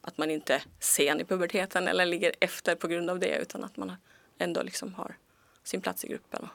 att 0.00 0.18
man 0.18 0.30
inte 0.30 0.54
är 0.54 0.62
sen 0.80 1.20
i 1.20 1.24
puberteten 1.24 1.88
eller 1.88 2.06
ligger 2.06 2.32
efter 2.40 2.74
på 2.74 2.88
grund 2.88 3.10
av 3.10 3.18
det 3.18 3.38
utan 3.38 3.64
att 3.64 3.76
man 3.76 3.92
ändå 4.38 4.62
liksom 4.62 4.94
har 4.94 5.16
sin 5.66 5.80
plats 5.80 6.04
i 6.04 6.08
gruppen. 6.08 6.48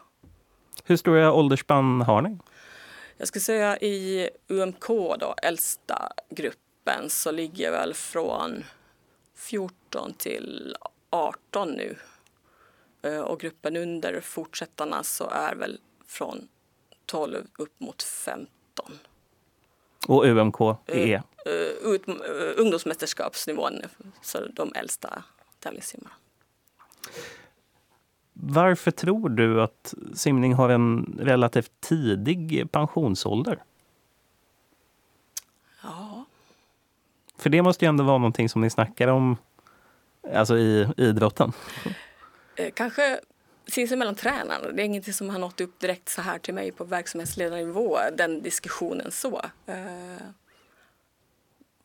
Hur 0.84 0.97
stora 0.97 1.34
åldersspann 1.34 2.02
har 2.02 2.21
ni? 2.21 2.38
Jag 3.17 3.28
skulle 3.28 3.41
säga 3.41 3.78
i 3.78 4.30
UMK, 4.47 4.88
då, 5.19 5.36
äldsta 5.43 6.12
gruppen, 6.30 7.10
så 7.10 7.32
ligger 7.32 7.71
väl 7.71 7.93
från 7.93 8.63
14 9.36 10.13
till 10.13 10.76
18 11.10 11.71
nu. 11.71 11.95
Eh, 13.02 13.19
och 13.19 13.39
gruppen 13.39 13.78
under 13.78 14.21
fortsättarna 14.21 15.04
så 15.04 15.30
är 15.30 15.56
väl 15.56 15.80
från 16.08 16.47
12 17.06 17.47
upp 17.58 17.80
mot 17.80 18.04
15. 18.04 18.47
Och 20.08 20.26
UMK 20.26 20.62
är? 20.88 21.24
Uh, 21.47 21.93
ut, 21.93 22.08
uh, 22.08 22.15
ungdomsmästerskapsnivån, 22.58 23.82
så 24.21 24.45
de 24.45 24.74
äldsta 24.76 25.24
tävlingssimmarna. 25.60 26.15
Varför 28.34 28.91
tror 28.91 29.30
du 29.30 29.62
att 29.62 29.94
simning 30.13 30.54
har 30.54 30.70
en 30.70 31.17
relativt 31.20 31.72
tidig 31.80 32.72
pensionsålder? 32.72 33.63
Ja. 35.84 36.26
För 37.38 37.50
det 37.50 37.62
måste 37.62 37.86
ju 37.86 37.89
ändå 37.89 38.04
vara 38.04 38.17
någonting 38.17 38.50
som 38.50 38.62
ni 38.62 38.70
snackar 38.70 39.08
om 39.08 39.38
Alltså 40.34 40.58
i 40.58 40.88
idrotten? 40.98 41.52
Eh, 42.56 42.72
kanske 42.74 43.20
sinsemellan 43.67 44.15
tränarna. 44.15 44.72
Det 44.72 44.82
är 44.82 44.86
ingenting 44.86 45.13
som 45.13 45.30
har 45.30 45.39
nått 45.39 45.62
upp 45.62 45.80
direkt 45.80 46.10
så 46.10 46.22
här 46.22 46.39
till 46.39 46.54
mig 46.54 46.72
på 46.72 46.84
verksamhetsledarnivå, 46.84 47.98
den 48.17 48.41
diskussionen 48.41 49.12
så. 49.12 49.41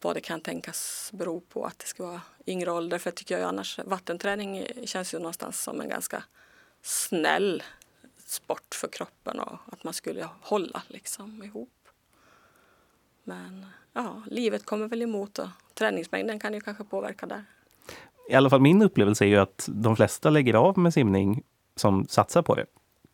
Vad 0.01 0.17
det 0.17 0.21
kan 0.21 0.41
tänkas 0.41 1.11
bero 1.15 1.41
på 1.41 1.65
att 1.65 1.79
det 1.79 1.87
ska 1.87 2.07
vara 2.07 2.21
yngre 2.47 2.71
ålder. 2.71 2.99
För 2.99 3.11
jag 3.11 3.15
tycker 3.15 3.39
jag 3.39 3.49
annars 3.49 3.79
vattenträning 3.85 4.67
känns 4.85 5.15
ju 5.15 5.19
någonstans 5.19 5.63
som 5.63 5.81
en 5.81 5.89
ganska 5.89 6.25
snäll 6.83 7.63
sport 8.27 8.75
för 8.75 8.89
kroppen 8.89 9.41
och 9.41 9.59
att 9.73 9.85
man 9.85 9.95
skulle 9.95 10.29
hålla 10.41 10.83
liksom 10.89 11.43
ihop. 11.43 11.89
Men 13.25 13.67
ja, 13.93 14.23
livet 14.31 14.65
kommer 14.65 14.89
väl 14.89 15.03
emot 15.03 15.39
och 15.39 15.49
träningsmängden 15.75 16.39
kan 16.39 16.55
ju 16.55 16.61
kanske 16.61 16.85
påverka 16.85 17.27
där. 17.27 17.45
I 18.29 18.35
alla 18.35 18.51
fall 18.51 18.61
min 18.61 18.83
upplevelse 18.83 19.25
är 19.25 19.29
ju 19.29 19.37
att 19.37 19.69
de 19.73 19.97
flesta 19.97 20.31
lägger 20.31 20.55
av 20.55 20.79
med 20.79 20.95
simning 20.95 21.43
som 21.77 22.07
satsar 22.09 22.43
på 22.43 22.55
det 22.55 22.67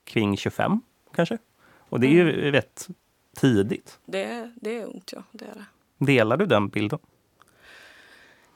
kring 0.05 0.37
25 0.37 0.81
kanske. 1.15 1.39
Och 1.89 2.01
det 2.01 2.07
är 2.07 2.11
ju 2.11 2.33
mm. 2.33 2.53
rätt 2.53 2.89
tidigt. 3.37 3.99
Det, 4.05 4.53
det 4.57 4.79
är 4.79 4.85
ungt, 4.85 5.13
ja. 5.13 5.23
Det 5.33 5.45
är 5.45 5.55
det. 5.55 5.65
Delar 6.07 6.37
du 6.37 6.47
den 6.47 6.69
bilden? 6.69 6.99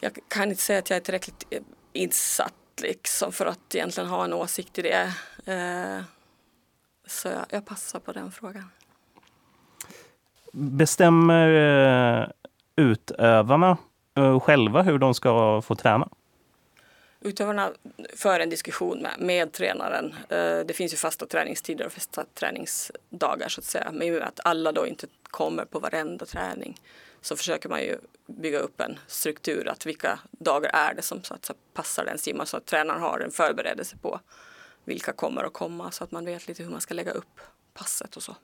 Jag 0.01 0.19
kan 0.29 0.49
inte 0.51 0.63
säga 0.63 0.79
att 0.79 0.91
jag 0.91 0.97
är 0.97 1.01
tillräckligt 1.01 1.45
insatt 1.93 2.55
liksom 2.83 3.33
för 3.33 3.47
att 3.47 3.75
egentligen 3.75 4.09
ha 4.11 4.25
en 4.25 4.33
åsikt 4.33 4.79
i 4.79 4.83
det. 4.83 5.13
Eh, 5.53 6.05
så 7.07 7.29
jag, 7.29 7.45
jag 7.51 7.67
passar 7.67 8.01
på 8.01 8.13
den 8.13 8.33
frågan. 8.33 8.71
Bestämmer 10.53 11.49
eh, 12.21 12.29
utövarna 12.77 13.79
eh, 14.17 14.41
själva 14.41 14.83
hur 14.83 14.99
de 14.99 15.15
ska 15.15 15.63
få 15.63 15.75
träna? 15.75 16.09
Utövarna 17.27 17.73
för 18.15 18.41
en 18.41 18.51
diskussion 18.51 18.99
med, 19.03 19.15
med 19.19 19.53
tränaren. 19.53 20.15
Eh, 20.29 20.59
det 20.59 20.77
finns 20.77 20.93
ju 20.93 20.97
fasta 20.97 21.27
träningstider 21.27 21.87
och 21.87 21.93
fasta 21.93 22.25
träningsdagar 22.35 23.49
så 23.49 23.61
att 23.61 23.65
säga. 23.65 23.91
Men 23.93 24.23
att 24.23 24.41
alla 24.45 24.73
då 24.73 24.87
inte 24.87 25.07
kommer 25.23 25.65
på 25.65 25.79
varenda 25.79 26.27
träning 26.27 26.81
så 27.21 27.37
försöker 27.37 27.69
man 27.69 27.81
ju 27.81 27.99
bygga 28.27 28.59
upp 28.59 28.81
en 28.81 28.99
struktur 29.07 29.69
att 29.69 29.87
vilka 29.87 30.19
dagar 30.31 30.71
är 30.73 30.95
det 30.95 31.03
som 31.03 31.23
så 31.23 31.35
att, 31.35 31.45
så 31.45 31.55
passar 31.75 32.05
den 32.05 32.19
simmaren 32.19 32.47
så 32.47 32.57
att 32.57 32.67
tränaren 32.67 33.01
har 33.01 33.21
en 33.21 33.31
förberedelse 33.31 33.97
på 33.97 34.21
vilka 34.85 35.13
kommer 35.13 35.45
att 35.45 35.53
komma 35.53 35.91
så 35.91 36.05
att 36.05 36.11
man 36.11 36.25
vet 36.25 36.49
lite 36.49 36.63
hur 36.63 36.71
man 36.71 36.81
ska 36.81 36.95
lägga 36.95 37.13
upp 37.13 37.41
passet 37.75 38.17
och 38.17 38.23
så. 38.23 38.37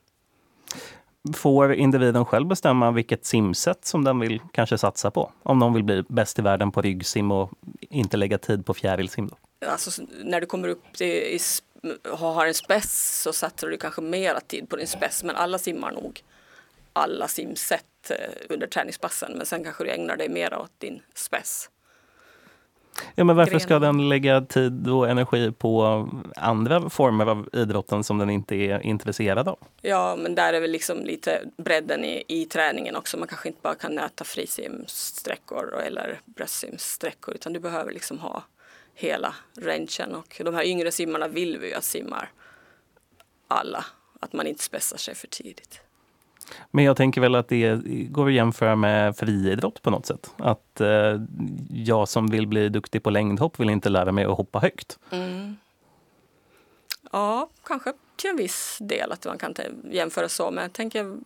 Får 1.33 1.73
individen 1.73 2.25
själv 2.25 2.47
bestämma 2.47 2.91
vilket 2.91 3.25
simsätt 3.25 3.85
som 3.85 4.03
den 4.03 4.19
vill 4.19 4.41
kanske 4.51 4.77
satsa 4.77 5.11
på? 5.11 5.31
Om 5.43 5.59
de 5.59 5.73
vill 5.73 5.83
bli 5.83 6.03
bäst 6.07 6.39
i 6.39 6.41
världen 6.41 6.71
på 6.71 6.81
ryggsim 6.81 7.31
och 7.31 7.51
inte 7.79 8.17
lägga 8.17 8.37
tid 8.37 8.65
på 8.65 8.73
fjärilsim? 8.73 9.27
Då? 9.27 9.67
Alltså, 9.67 10.03
när 10.23 10.41
du 10.41 10.47
kommer 10.47 10.67
upp 10.67 11.01
i, 11.01 11.05
i, 11.05 11.39
har 12.11 12.45
en 12.45 12.53
spets 12.53 13.21
så 13.21 13.33
satsar 13.33 13.67
du 13.67 13.77
kanske 13.77 14.01
mera 14.01 14.39
tid 14.39 14.69
på 14.69 14.75
din 14.75 14.87
spets 14.87 15.23
men 15.23 15.35
alla 15.35 15.57
simmar 15.57 15.91
nog 15.91 16.23
alla 16.93 17.27
simsätt 17.27 18.09
eh, 18.09 18.15
under 18.49 18.67
träningspassen 18.67 19.31
men 19.37 19.45
sen 19.45 19.63
kanske 19.63 19.83
du 19.83 19.89
ägnar 19.89 20.17
dig 20.17 20.29
mer 20.29 20.57
åt 20.57 20.71
din 20.77 21.01
spets. 21.13 21.69
Ja, 23.15 23.23
men 23.23 23.35
varför 23.35 23.59
ska 23.59 23.79
den 23.79 24.09
lägga 24.09 24.41
tid 24.41 24.87
och 24.87 25.09
energi 25.09 25.51
på 25.51 26.09
andra 26.35 26.89
former 26.89 27.25
av 27.25 27.49
idrotten 27.53 28.03
som 28.03 28.17
den 28.17 28.29
inte 28.29 28.55
är 28.55 28.79
intresserad 28.79 29.47
av? 29.47 29.59
Ja, 29.81 30.15
men 30.15 30.35
där 30.35 30.53
är 30.53 30.61
väl 30.61 30.71
liksom 30.71 31.05
lite 31.05 31.41
bredden 31.57 32.05
i, 32.05 32.23
i 32.27 32.45
träningen 32.45 32.95
också. 32.95 33.17
Man 33.17 33.27
kanske 33.27 33.47
inte 33.47 33.61
bara 33.61 33.75
kan 33.75 33.95
nöta 33.95 34.23
frisimsträckor 34.23 35.75
eller 35.79 36.19
bröstsimsträckor 36.25 37.35
utan 37.35 37.53
du 37.53 37.59
behöver 37.59 37.91
liksom 37.91 38.19
ha 38.19 38.43
hela 38.95 39.35
rangen 39.57 40.15
och 40.15 40.41
de 40.45 40.55
här 40.55 40.63
yngre 40.63 40.91
simmarna 40.91 41.27
vill 41.27 41.57
vi 41.57 41.67
ju 41.67 41.73
att 41.73 41.83
simmar 41.83 42.31
alla, 43.47 43.85
att 44.19 44.33
man 44.33 44.47
inte 44.47 44.63
spetsar 44.63 44.97
sig 44.97 45.15
för 45.15 45.27
tidigt. 45.27 45.81
Men 46.71 46.85
jag 46.85 46.97
tänker 46.97 47.21
väl 47.21 47.35
att 47.35 47.47
det 47.47 47.81
går 48.09 48.27
att 48.27 48.33
jämföra 48.33 48.75
med 48.75 49.17
friidrott 49.17 49.81
på 49.81 49.89
något 49.89 50.05
sätt. 50.05 50.33
Att 50.37 50.81
eh, 50.81 51.21
jag 51.69 52.07
som 52.07 52.27
vill 52.27 52.47
bli 52.47 52.69
duktig 52.69 53.03
på 53.03 53.09
längdhopp 53.09 53.59
vill 53.59 53.69
inte 53.69 53.89
lära 53.89 54.11
mig 54.11 54.25
att 54.25 54.37
hoppa 54.37 54.59
högt. 54.59 54.99
Mm. 55.11 55.57
Ja, 57.11 57.49
kanske 57.63 57.93
till 58.15 58.29
en 58.29 58.37
viss 58.37 58.77
del 58.81 59.11
att 59.11 59.25
man 59.25 59.37
kan 59.37 59.55
jämföra 59.91 60.29
så. 60.29 60.51
Men 60.51 60.61
jag 60.61 60.73
tänker 60.73 61.17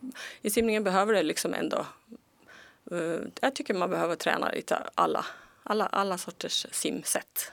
i 0.42 0.50
simningen 0.50 0.84
behöver 0.84 1.12
det 1.12 1.22
liksom 1.22 1.54
ändå. 1.54 1.86
Uh, 2.92 3.20
jag 3.40 3.54
tycker 3.54 3.74
man 3.74 3.90
behöver 3.90 4.16
träna 4.16 4.50
lite 4.50 4.82
alla, 4.94 5.24
alla, 5.62 5.86
alla 5.86 6.18
sorters 6.18 6.66
simsätt. 6.70 7.52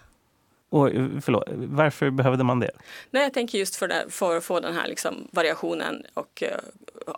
Och, 0.69 0.89
förlåt, 1.21 1.43
varför 1.56 2.10
behövde 2.10 2.43
man 2.43 2.60
det? 2.60 2.71
Nej, 3.12 3.23
jag 3.23 3.34
tänker 3.34 3.58
just 3.58 3.75
för, 3.75 3.88
det, 3.88 4.06
för 4.10 4.38
att 4.38 4.43
få 4.43 4.60
den 4.60 4.73
här 4.73 4.88
liksom 4.88 5.28
variationen 5.32 6.06
och 6.13 6.43
uh, 6.45 6.58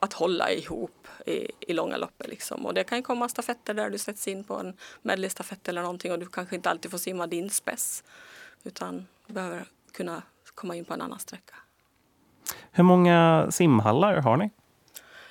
att 0.02 0.14
hålla 0.14 0.52
ihop 0.52 1.08
i, 1.26 1.52
i 1.60 1.74
långa 1.74 1.98
loppet. 1.98 2.28
Liksom. 2.28 2.66
Och 2.66 2.74
det 2.74 2.84
kan 2.84 3.04
komma 3.04 3.30
stafetter 3.30 3.74
där 3.74 3.90
du 3.90 3.98
sätts 3.98 4.28
in 4.28 4.44
på 4.44 4.56
en 4.56 4.74
medley-stafett 5.02 5.68
eller 5.68 5.82
någonting 5.82 6.12
och 6.12 6.20
du 6.20 6.26
kanske 6.26 6.56
inte 6.56 6.70
alltid 6.70 6.92
får 6.92 6.98
simma 6.98 7.28
din 7.28 7.50
spets 7.50 8.04
utan 8.64 9.08
behöver 9.28 9.66
kunna 9.92 10.22
komma 10.56 10.76
in 10.76 10.86
på 10.86 10.94
en 10.94 11.02
annan 11.02 11.20
sträcka. 11.20 11.56
Hur 12.72 12.84
många 12.84 13.48
simhallar 13.52 14.16
har 14.16 14.38
ni? 14.38 14.50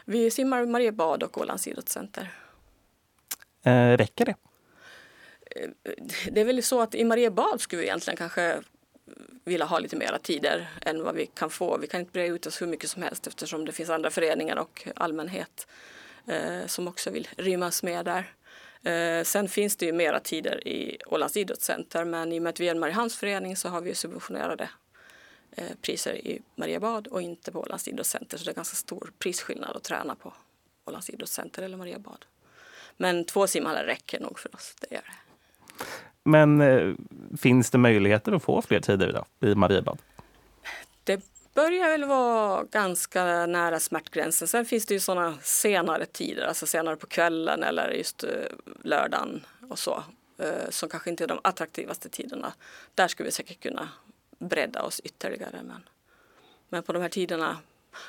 Vi 0.04 0.30
simmar 0.30 0.66
Mariebad 0.66 1.22
och 1.22 1.38
Ålands 1.38 1.68
idrottscenter. 1.68 2.32
Eh, 3.62 3.96
räcker 3.96 4.24
det? 4.24 4.34
Eh, 5.56 5.92
det 6.30 6.40
är 6.40 6.44
väl 6.44 6.62
så 6.62 6.80
att 6.80 6.94
i 6.94 7.04
Mariebad 7.04 7.60
skulle 7.60 7.80
vi 7.80 7.86
egentligen 7.86 8.16
kanske 8.16 8.62
vilja 9.44 9.66
ha 9.66 9.78
lite 9.78 9.96
mera 9.96 10.18
tider 10.18 10.68
än 10.82 11.02
vad 11.02 11.14
vi 11.14 11.26
kan 11.26 11.50
få. 11.50 11.78
Vi 11.78 11.86
kan 11.86 12.00
inte 12.00 12.12
breda 12.12 12.34
ut 12.34 12.46
oss 12.46 12.62
hur 12.62 12.66
mycket 12.66 12.90
som 12.90 13.02
helst 13.02 13.26
eftersom 13.26 13.64
det 13.64 13.72
finns 13.72 13.90
andra 13.90 14.10
föreningar 14.10 14.56
och 14.56 14.88
allmänhet 14.96 15.66
eh, 16.26 16.66
som 16.66 16.88
också 16.88 17.10
vill 17.10 17.28
rymmas 17.36 17.82
med 17.82 18.04
där. 18.04 18.32
Eh, 18.82 19.24
sen 19.24 19.48
finns 19.48 19.76
det 19.76 19.86
ju 19.86 19.92
mera 19.92 20.20
tider 20.20 20.68
i 20.68 20.98
Ålands 21.06 21.36
idrottscenter 21.36 22.04
men 22.04 22.32
i 22.32 22.38
och 22.38 22.42
med 22.42 22.50
att 22.50 22.60
vi 22.60 22.66
är 22.66 22.70
en 22.70 22.78
Mariehamnsförening 22.78 23.56
så 23.56 23.68
har 23.68 23.80
vi 23.80 23.94
subventionerade 23.94 24.68
eh, 25.50 25.76
priser 25.82 26.14
i 26.14 26.42
Mariebad 26.54 27.06
och 27.06 27.22
inte 27.22 27.52
på 27.52 27.60
Ålands 27.60 27.88
idrottscenter 27.88 28.38
så 28.38 28.44
det 28.44 28.50
är 28.50 28.54
ganska 28.54 28.76
stor 28.76 29.12
prisskillnad 29.18 29.76
att 29.76 29.82
träna 29.82 30.14
på 30.14 30.32
Ålands 30.84 31.10
idrottscenter 31.10 31.62
eller 31.62 31.76
Mariebad. 31.76 32.24
Men 32.96 33.24
två 33.24 33.46
simhallar 33.46 33.84
räcker 33.84 34.20
nog 34.20 34.38
för 34.38 34.54
oss, 34.54 34.74
det 34.80 34.94
gör 34.94 35.02
det. 35.02 35.25
Men 36.24 36.60
eh, 36.60 36.94
finns 37.38 37.70
det 37.70 37.78
möjligheter 37.78 38.32
att 38.32 38.42
få 38.42 38.62
fler 38.62 38.80
tider 38.80 39.12
då, 39.12 39.48
i 39.48 39.54
Mariebad? 39.54 39.98
Det 41.04 41.20
börjar 41.54 41.88
väl 41.88 42.04
vara 42.04 42.64
ganska 42.64 43.46
nära 43.46 43.80
smärtgränsen. 43.80 44.48
Sen 44.48 44.64
finns 44.64 44.86
det 44.86 44.94
ju 44.94 45.00
sådana 45.00 45.38
senare 45.42 46.06
tider, 46.06 46.46
alltså 46.46 46.66
senare 46.66 46.96
på 46.96 47.06
kvällen 47.06 47.62
eller 47.62 47.90
just 47.90 48.24
eh, 48.24 48.30
lördagen 48.82 49.46
och 49.70 49.78
så, 49.78 50.02
eh, 50.38 50.70
som 50.70 50.88
kanske 50.88 51.10
inte 51.10 51.24
är 51.24 51.28
de 51.28 51.40
attraktivaste 51.44 52.08
tiderna. 52.08 52.52
Där 52.94 53.08
skulle 53.08 53.26
vi 53.26 53.32
säkert 53.32 53.62
kunna 53.62 53.88
bredda 54.38 54.82
oss 54.82 55.00
ytterligare. 55.00 55.62
Men, 55.62 55.88
men 56.68 56.82
på 56.82 56.92
de 56.92 57.02
här 57.02 57.08
tiderna, 57.08 57.56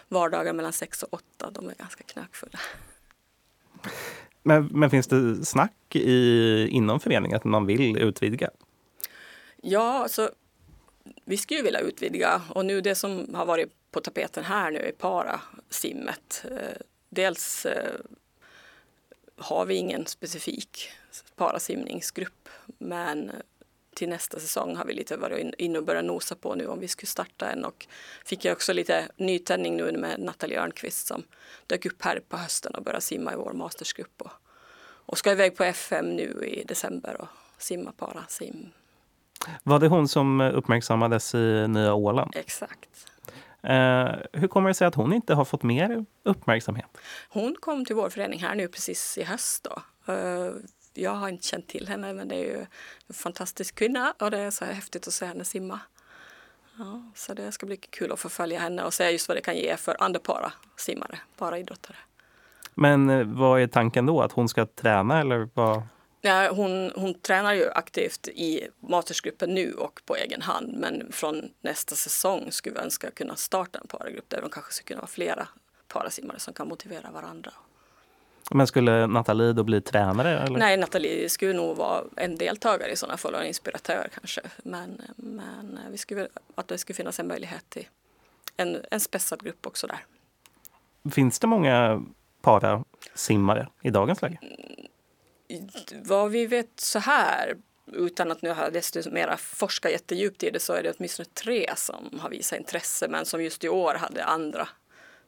vardagar 0.08 0.54
mellan 0.54 0.74
sex 0.74 1.04
och 1.04 1.14
åtta, 1.14 1.52
de 1.52 1.70
är 1.70 1.76
ganska 1.76 2.04
knökfulla. 2.04 2.60
Men, 4.48 4.70
men 4.72 4.90
finns 4.90 5.08
det 5.08 5.46
snack 5.46 5.96
i, 5.96 6.68
inom 6.72 7.00
föreningen 7.00 7.38
att 7.38 7.44
man 7.44 7.66
vill 7.66 7.98
utvidga? 7.98 8.50
Ja, 9.62 10.04
alltså, 10.04 10.32
vi 11.26 11.38
skulle 11.38 11.62
vilja 11.62 11.80
utvidga 11.80 12.42
och 12.50 12.66
nu 12.66 12.82
det 12.82 12.96
som 12.96 13.36
har 13.36 13.46
varit 13.46 13.70
på 13.92 14.00
tapeten 14.00 14.44
här 14.44 14.72
nu 14.72 14.80
är 14.80 14.92
parasimmet. 14.92 16.46
Eh, 16.52 16.82
dels 17.10 17.66
eh, 17.66 17.94
har 19.38 19.66
vi 19.66 19.76
ingen 19.76 20.06
specifik 20.06 20.90
parasimningsgrupp 21.36 22.50
men 22.78 23.32
till 23.98 24.10
nästa 24.10 24.40
säsong 24.40 24.76
har 24.76 24.86
vi 24.86 24.94
lite 24.94 25.18
varit 25.18 25.54
inne 25.58 25.80
och 25.80 25.86
börjat 25.86 26.06
nosa 26.06 26.36
på 26.36 26.56
nu 26.56 26.68
om 26.68 26.80
vi 26.80 26.88
skulle 26.88 27.08
starta 27.08 27.52
en 27.52 27.66
och 27.66 27.88
fick 28.26 28.46
jag 28.46 28.54
också 28.54 28.74
lite 28.74 29.08
nytändning 29.18 29.78
nu 29.78 29.92
med 29.98 30.20
Nathalie 30.20 30.62
Örnqvist 30.62 31.08
som 31.08 31.24
dök 31.68 31.86
upp 31.86 32.02
här 32.02 32.22
på 32.30 32.38
hösten 32.38 32.76
och 32.76 32.84
började 32.84 33.02
simma 33.02 33.34
i 33.34 33.36
vår 33.36 33.54
mastersgrupp 33.54 34.22
och, 34.22 34.32
och 35.06 35.18
ska 35.18 35.32
iväg 35.32 35.56
på 35.56 35.64
FM 35.64 36.16
nu 36.16 36.44
i 36.46 36.64
december 36.64 37.22
och 37.22 37.28
simma 37.58 37.92
para 37.92 38.24
sim. 38.28 38.70
Var 39.64 39.80
det 39.80 39.88
hon 39.88 40.08
som 40.08 40.42
uppmärksammades 40.42 41.36
i 41.36 41.68
Nya 41.68 41.94
Åland? 41.94 42.32
Exakt. 42.36 43.08
Eh, 43.64 44.12
hur 44.34 44.48
kommer 44.48 44.70
det 44.70 44.74
sig 44.74 44.88
att 44.88 44.96
hon 44.96 45.14
inte 45.14 45.34
har 45.34 45.46
fått 45.46 45.64
mer 45.64 46.06
uppmärksamhet? 46.24 46.98
Hon 47.30 47.56
kom 47.60 47.86
till 47.86 47.96
vår 47.96 48.10
förening 48.10 48.40
här 48.40 48.56
nu 48.56 48.68
precis 48.68 49.18
i 49.18 49.24
höst. 49.24 49.68
Då. 49.70 49.82
Eh, 50.14 50.52
jag 50.98 51.12
har 51.12 51.30
inte 51.30 51.48
känt 51.48 51.68
till 51.68 51.88
henne 51.88 52.14
men 52.14 52.28
det 52.28 52.36
är 52.36 52.44
ju 52.44 52.66
en 53.08 53.14
fantastisk 53.14 53.76
kvinna 53.76 54.14
och 54.20 54.32
det 54.32 54.38
är 54.38 54.52
så 54.52 54.66
häftigt 54.66 55.08
att 55.08 55.14
se 55.14 55.26
henne 55.26 55.44
simma. 55.44 55.80
Ja, 56.78 57.02
så 57.16 57.34
det 57.34 57.52
ska 57.52 57.66
bli 57.66 57.78
kul 57.78 58.12
att 58.12 58.20
få 58.20 58.30
följa 58.30 58.60
henne 58.60 58.84
och 58.84 58.94
se 58.94 59.10
just 59.10 59.28
vad 59.28 59.38
det 59.38 59.42
kan 59.42 59.58
ge 59.58 59.78
för 59.78 59.96
andra 60.00 60.20
para 60.20 60.54
simmare, 60.76 61.20
para 61.38 61.58
idrottare. 61.58 61.98
Men 62.74 63.10
eh, 63.10 63.28
vad 63.28 63.62
är 63.62 63.68
tanken 63.68 64.06
då? 64.06 64.22
Att 64.22 64.32
hon 64.32 64.50
ska 64.50 64.66
träna 64.66 65.20
eller 65.20 65.50
vad? 65.54 65.82
Ja, 66.22 66.52
hon, 66.52 66.92
hon 66.96 67.14
tränar 67.14 67.54
ju 67.54 67.70
aktivt 67.70 68.28
i 68.28 68.68
mastersgruppen 68.80 69.54
nu 69.54 69.74
och 69.74 70.02
på 70.06 70.16
egen 70.16 70.42
hand 70.42 70.74
men 70.78 71.12
från 71.12 71.50
nästa 71.62 71.96
säsong 71.96 72.52
skulle 72.52 72.76
vi 72.76 72.82
önska 72.82 73.12
kunna 73.12 73.36
starta 73.36 73.80
en 73.80 73.88
paragrupp 73.88 74.30
där 74.30 74.42
de 74.42 74.50
kanske 74.50 74.74
skulle 74.74 74.88
kunna 74.88 75.02
vara 75.02 75.08
flera 75.08 75.48
parasimmare 75.88 76.40
som 76.40 76.54
kan 76.54 76.68
motivera 76.68 77.12
varandra. 77.12 77.52
Men 78.52 78.68
skulle 78.68 79.08
Nathalie 79.08 79.54
då 79.54 79.64
bli 79.64 79.82
tränare? 79.82 80.40
Eller? 80.40 80.60
Nej, 80.60 80.78
Nathalie 80.78 81.30
skulle 81.30 81.54
nog 81.54 81.78
vara 81.78 82.04
en 82.16 82.36
deltagare 82.36 82.92
i 82.92 82.96
sådana 82.96 83.18
fall 83.18 83.34
och 83.34 83.42
en 83.42 83.48
inspiratör 83.48 84.10
kanske. 84.14 84.42
Men, 84.64 85.02
men 85.16 85.80
vi 85.92 85.98
skulle, 85.98 86.28
att 86.56 86.68
det 86.68 86.78
skulle 86.78 86.96
finnas 86.96 87.20
en 87.20 87.28
möjlighet 87.28 87.70
till 87.70 87.88
en, 88.58 88.78
en 88.92 89.00
spetsad 89.00 89.44
grupp 89.44 89.68
också 89.68 89.88
där. 89.88 90.06
Finns 91.12 91.40
det 91.40 91.48
många 91.48 92.04
parasimmare 92.42 93.68
i 93.82 93.90
dagens 93.90 94.22
läge? 94.22 94.38
Vad 96.04 96.32
vi 96.32 96.46
vet 96.46 96.80
så 96.80 97.00
här, 97.00 97.58
utan 97.94 98.32
att 98.32 98.42
nu 98.42 98.52
ha 98.52 98.70
desto 98.70 99.12
mera 99.12 99.38
forska 99.38 99.90
jättedjupt 99.90 100.44
i 100.44 100.50
det, 100.50 100.60
så 100.60 100.74
är 100.74 100.84
det 100.84 100.94
åtminstone 100.98 101.30
tre 101.34 101.74
som 101.76 102.20
har 102.22 102.30
visat 102.30 102.60
intresse 102.60 103.08
men 103.08 103.26
som 103.26 103.44
just 103.44 103.64
i 103.64 103.70
år 103.70 103.94
hade 103.94 104.24
andra 104.24 104.68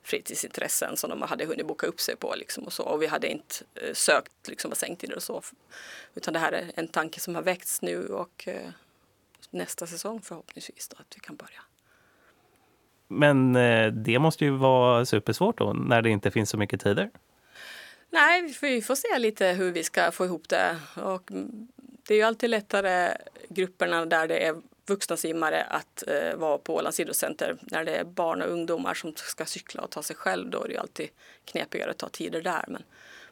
fritidsintressen 0.03 0.97
som 0.97 1.09
de 1.09 1.21
hade 1.21 1.45
hunnit 1.45 1.67
boka 1.67 1.87
upp 1.87 2.01
sig 2.01 2.15
på. 2.15 2.35
Liksom 2.35 2.63
och, 2.63 2.73
så. 2.73 2.83
och 2.83 3.01
vi 3.01 3.07
hade 3.07 3.27
inte 3.27 3.55
eh, 3.75 3.93
sökt 3.93 4.47
liksom, 4.47 4.69
bassängtider 4.69 5.15
och 5.15 5.23
så. 5.23 5.41
Utan 6.15 6.33
det 6.33 6.39
här 6.39 6.51
är 6.51 6.71
en 6.75 6.87
tanke 6.87 7.19
som 7.19 7.35
har 7.35 7.41
väckts 7.41 7.81
nu 7.81 8.07
och 8.07 8.47
eh, 8.47 8.69
nästa 9.49 9.87
säsong 9.87 10.21
förhoppningsvis 10.21 10.87
då, 10.87 10.97
att 10.99 11.15
vi 11.15 11.19
kan 11.19 11.35
börja. 11.35 11.61
Men 13.07 13.55
eh, 13.55 13.91
det 13.91 14.19
måste 14.19 14.45
ju 14.45 14.51
vara 14.51 15.05
supersvårt 15.05 15.57
då 15.57 15.73
när 15.73 16.01
det 16.01 16.09
inte 16.09 16.31
finns 16.31 16.49
så 16.49 16.57
mycket 16.57 16.81
tider. 16.81 17.09
Nej, 18.09 18.55
vi 18.61 18.81
får 18.81 18.95
se 18.95 19.19
lite 19.19 19.47
hur 19.47 19.71
vi 19.71 19.83
ska 19.83 20.11
få 20.11 20.25
ihop 20.25 20.49
det. 20.49 20.75
Och 20.95 21.31
det 22.07 22.13
är 22.13 22.17
ju 22.17 22.23
alltid 22.23 22.49
lättare 22.49 23.17
grupperna 23.49 24.05
där 24.05 24.27
det 24.27 24.45
är 24.45 24.55
vuxna 24.89 25.17
simmare 25.17 25.63
att 25.63 26.03
eh, 26.07 26.35
vara 26.35 26.57
på 26.57 26.75
Ålands 26.75 26.99
idrottscenter. 26.99 27.57
När 27.61 27.85
det 27.85 27.95
är 27.95 28.03
barn 28.03 28.41
och 28.41 28.49
ungdomar 28.49 28.93
som 28.93 29.13
ska 29.15 29.45
cykla 29.45 29.81
och 29.81 29.89
ta 29.89 30.03
sig 30.03 30.15
själv 30.15 30.49
då 30.49 30.63
är 30.63 30.67
det 30.67 30.73
ju 30.73 30.79
alltid 30.79 31.09
knepigare 31.45 31.91
att 31.91 31.97
ta 31.97 32.09
tider 32.09 32.41
där. 32.41 32.65
Men, 32.67 32.83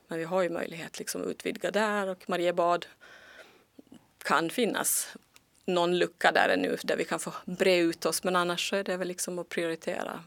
men 0.08 0.20
vi 0.20 0.26
har 0.26 0.42
ju 0.42 0.50
möjlighet 0.50 1.00
liksom 1.00 1.22
att 1.22 1.28
utvidga 1.28 1.72
där 1.72 2.10
och 2.10 2.30
Mariebad 2.30 2.86
kan 4.18 4.50
finnas 4.50 5.16
någon 5.66 5.98
lucka 5.98 6.32
där 6.32 6.50
ännu, 6.50 6.78
där 6.84 6.98
vi 6.98 7.06
kan 7.06 7.20
få 7.20 7.34
bre 7.46 7.78
ut 7.78 8.06
oss 8.06 8.24
men 8.24 8.36
annars 8.36 8.70
så 8.70 8.76
är 8.76 8.84
det 8.84 8.98
väl 8.98 9.08
liksom 9.08 9.40
att 9.40 9.50
prioritera. 9.50 10.20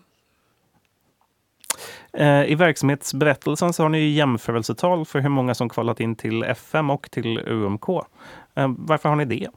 Eh, 2.13 2.45
I 2.45 2.55
verksamhetsberättelsen 2.55 3.73
så 3.73 3.83
har 3.83 3.89
ni 3.89 4.09
jämförelsetal 4.09 5.07
för 5.07 5.21
hur 5.21 5.29
många 5.29 5.55
som 5.55 5.69
kvalat 5.69 6.01
in 6.01 6.17
till 6.17 6.43
FM 6.43 6.91
och 6.91 7.11
till 7.11 7.39
UMK. 7.39 7.89
Eh, 8.55 8.71
varför 8.79 9.09
har 9.09 9.17
ni 9.17 9.25
det? 9.25 9.49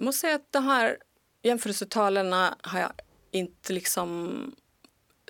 Jag 0.00 0.04
måste 0.04 0.20
säga 0.20 0.34
att 0.34 0.52
de 0.52 0.64
här 0.64 0.98
jämförelsetalen 1.42 2.32
har 2.60 2.80
jag 2.80 2.92
inte 3.30 3.72
liksom 3.72 4.54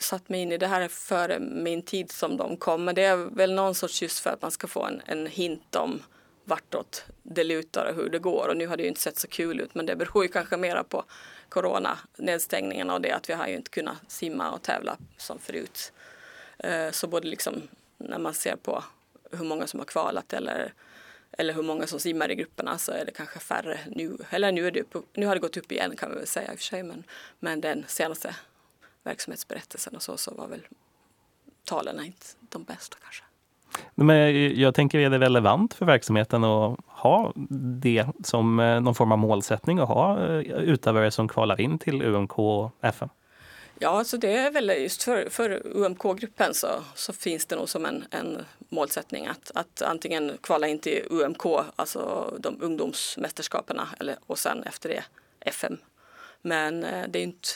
satt 0.00 0.28
mig 0.28 0.40
in 0.40 0.52
i. 0.52 0.59
Det 0.59 0.66
här 0.66 0.80
är 0.80 0.88
före 0.88 1.38
min 1.40 1.83
tid 1.83 2.11
som 2.11 2.37
de 2.37 2.56
kom. 2.56 2.85
Men 2.85 2.94
det 2.94 3.04
är 3.04 3.16
väl 3.16 3.54
någon 3.54 3.74
sorts 3.74 4.02
just 4.02 4.18
för 4.18 4.30
att 4.30 4.42
man 4.42 4.50
ska 4.50 4.66
få 4.66 4.85
en, 4.85 5.02
en 5.06 5.26
hint 5.26 5.76
om 5.76 6.02
vartåt 6.44 7.04
det 7.22 7.44
lutar 7.44 7.87
och 7.87 7.94
hur 7.94 8.11
det 8.11 8.18
går. 8.18 8.48
Och 8.48 8.56
nu 8.56 8.66
har 8.66 8.76
det 8.76 8.83
ju 8.83 8.88
inte 8.88 9.00
sett 9.00 9.18
så 9.18 9.28
kul 9.28 9.61
ut 9.61 9.74
men 9.74 9.87
det 9.87 9.96
beror 9.96 10.24
ju 10.24 10.28
kanske 10.28 10.56
mera 10.56 10.85
på 10.85 11.04
coronanedstängningarna 11.48 12.94
och 12.94 13.00
det 13.00 13.12
att 13.12 13.28
vi 13.28 13.35
har 13.35 13.46
ju 13.46 13.56
inte 13.56 13.70
kunnat 13.70 13.96
simma 14.09 14.50
och 14.50 14.62
tävla 14.62 14.96
som 15.16 15.38
förut. 15.38 15.92
Eh, 16.59 16.90
så 16.90 17.06
både 17.06 17.28
liksom 17.28 17.62
när 17.98 18.18
man 18.18 18.35
ser 18.35 18.56
på 18.56 18.85
hur 19.30 19.44
många 19.44 19.66
som 19.66 19.80
har 19.80 19.87
kvalat 19.87 20.33
eller 20.33 20.72
eller 21.40 21.55
hur 21.55 21.62
många 21.62 21.87
som 21.87 22.00
simmar 22.00 22.31
i 22.31 22.35
grupperna 22.35 22.79
så 22.79 22.92
är 22.92 23.05
det 23.05 23.12
kanske 23.12 23.38
färre 23.38 23.79
nu. 23.87 24.16
Eller 24.31 24.53
nu, 24.53 24.66
är 24.66 24.70
det 24.70 24.81
upp, 24.81 25.16
nu 25.16 25.26
har 25.26 25.35
det 25.35 25.40
gått 25.40 25.57
upp 25.57 25.72
igen 25.72 25.96
kan 25.96 26.11
vi 26.11 26.16
väl 26.16 26.26
säga 26.26 26.53
i 26.53 26.55
och 26.55 26.59
för 26.59 26.64
sig. 26.64 26.83
Men, 26.83 27.05
men 27.38 27.61
den 27.61 27.85
senaste 27.88 28.37
verksamhetsberättelsen 29.03 29.96
och 29.96 30.03
så, 30.03 30.16
så 30.16 30.35
var 30.35 30.48
väl 30.48 30.61
talen 31.64 32.05
inte 32.05 32.26
de 32.40 32.64
bästa 32.64 32.96
kanske. 33.03 33.24
Men 33.94 34.61
jag 34.61 34.74
tänker, 34.74 34.98
är 34.98 35.11
det 35.11 35.18
relevant 35.18 35.74
för 35.74 35.87
verksamheten 35.87 36.44
att 36.44 36.81
ha 36.87 37.33
det 37.81 38.07
som 38.24 38.61
eh, 38.61 38.81
någon 38.81 38.94
form 38.94 39.12
av 39.12 39.18
målsättning 39.18 39.79
att 39.79 39.88
ha 39.88 40.18
eh, 40.18 40.38
utövare 40.40 41.11
som 41.11 41.29
kvalar 41.29 41.61
in 41.61 41.79
till 41.79 42.03
UMK 42.03 42.38
och 42.38 42.70
FN? 42.81 43.09
Ja, 43.83 44.05
så 44.05 44.16
det 44.16 44.33
är 44.33 44.51
väl 44.51 44.69
just 44.69 45.03
för, 45.03 45.29
för 45.29 45.62
UMK-gruppen 45.64 46.55
så, 46.55 46.85
så 46.95 47.12
finns 47.12 47.47
det 47.47 47.57
nog 47.57 47.69
som 47.69 47.87
en, 47.87 48.05
en 48.11 48.45
målsättning 48.69 49.27
att, 49.27 49.51
att 49.55 49.83
antingen 49.83 50.38
kvala 50.40 50.69
in 50.69 50.79
till 50.79 51.07
UMK, 51.11 51.47
alltså 51.77 52.35
de 52.38 52.62
ungdomsmästerskaperna, 52.62 53.88
eller, 54.01 54.16
och 54.27 54.38
sen 54.38 54.62
efter 54.62 54.88
det 54.88 55.05
FM. 55.40 55.79
Men 56.43 56.85
eh, 56.85 57.09
det 57.09 57.19
är 57.19 57.23
inte 57.23 57.49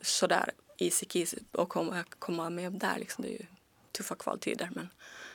sådär 0.00 0.50
easy-keasy 0.78 1.38
att 1.52 1.68
komma, 1.68 2.04
komma 2.18 2.50
med 2.50 2.72
där. 2.72 2.98
Liksom. 2.98 3.24
Det 3.24 3.28
är 3.28 3.38
ju 3.38 3.46
tuffa 3.92 4.14
kvaltider. 4.14 4.68
Men 4.72 4.88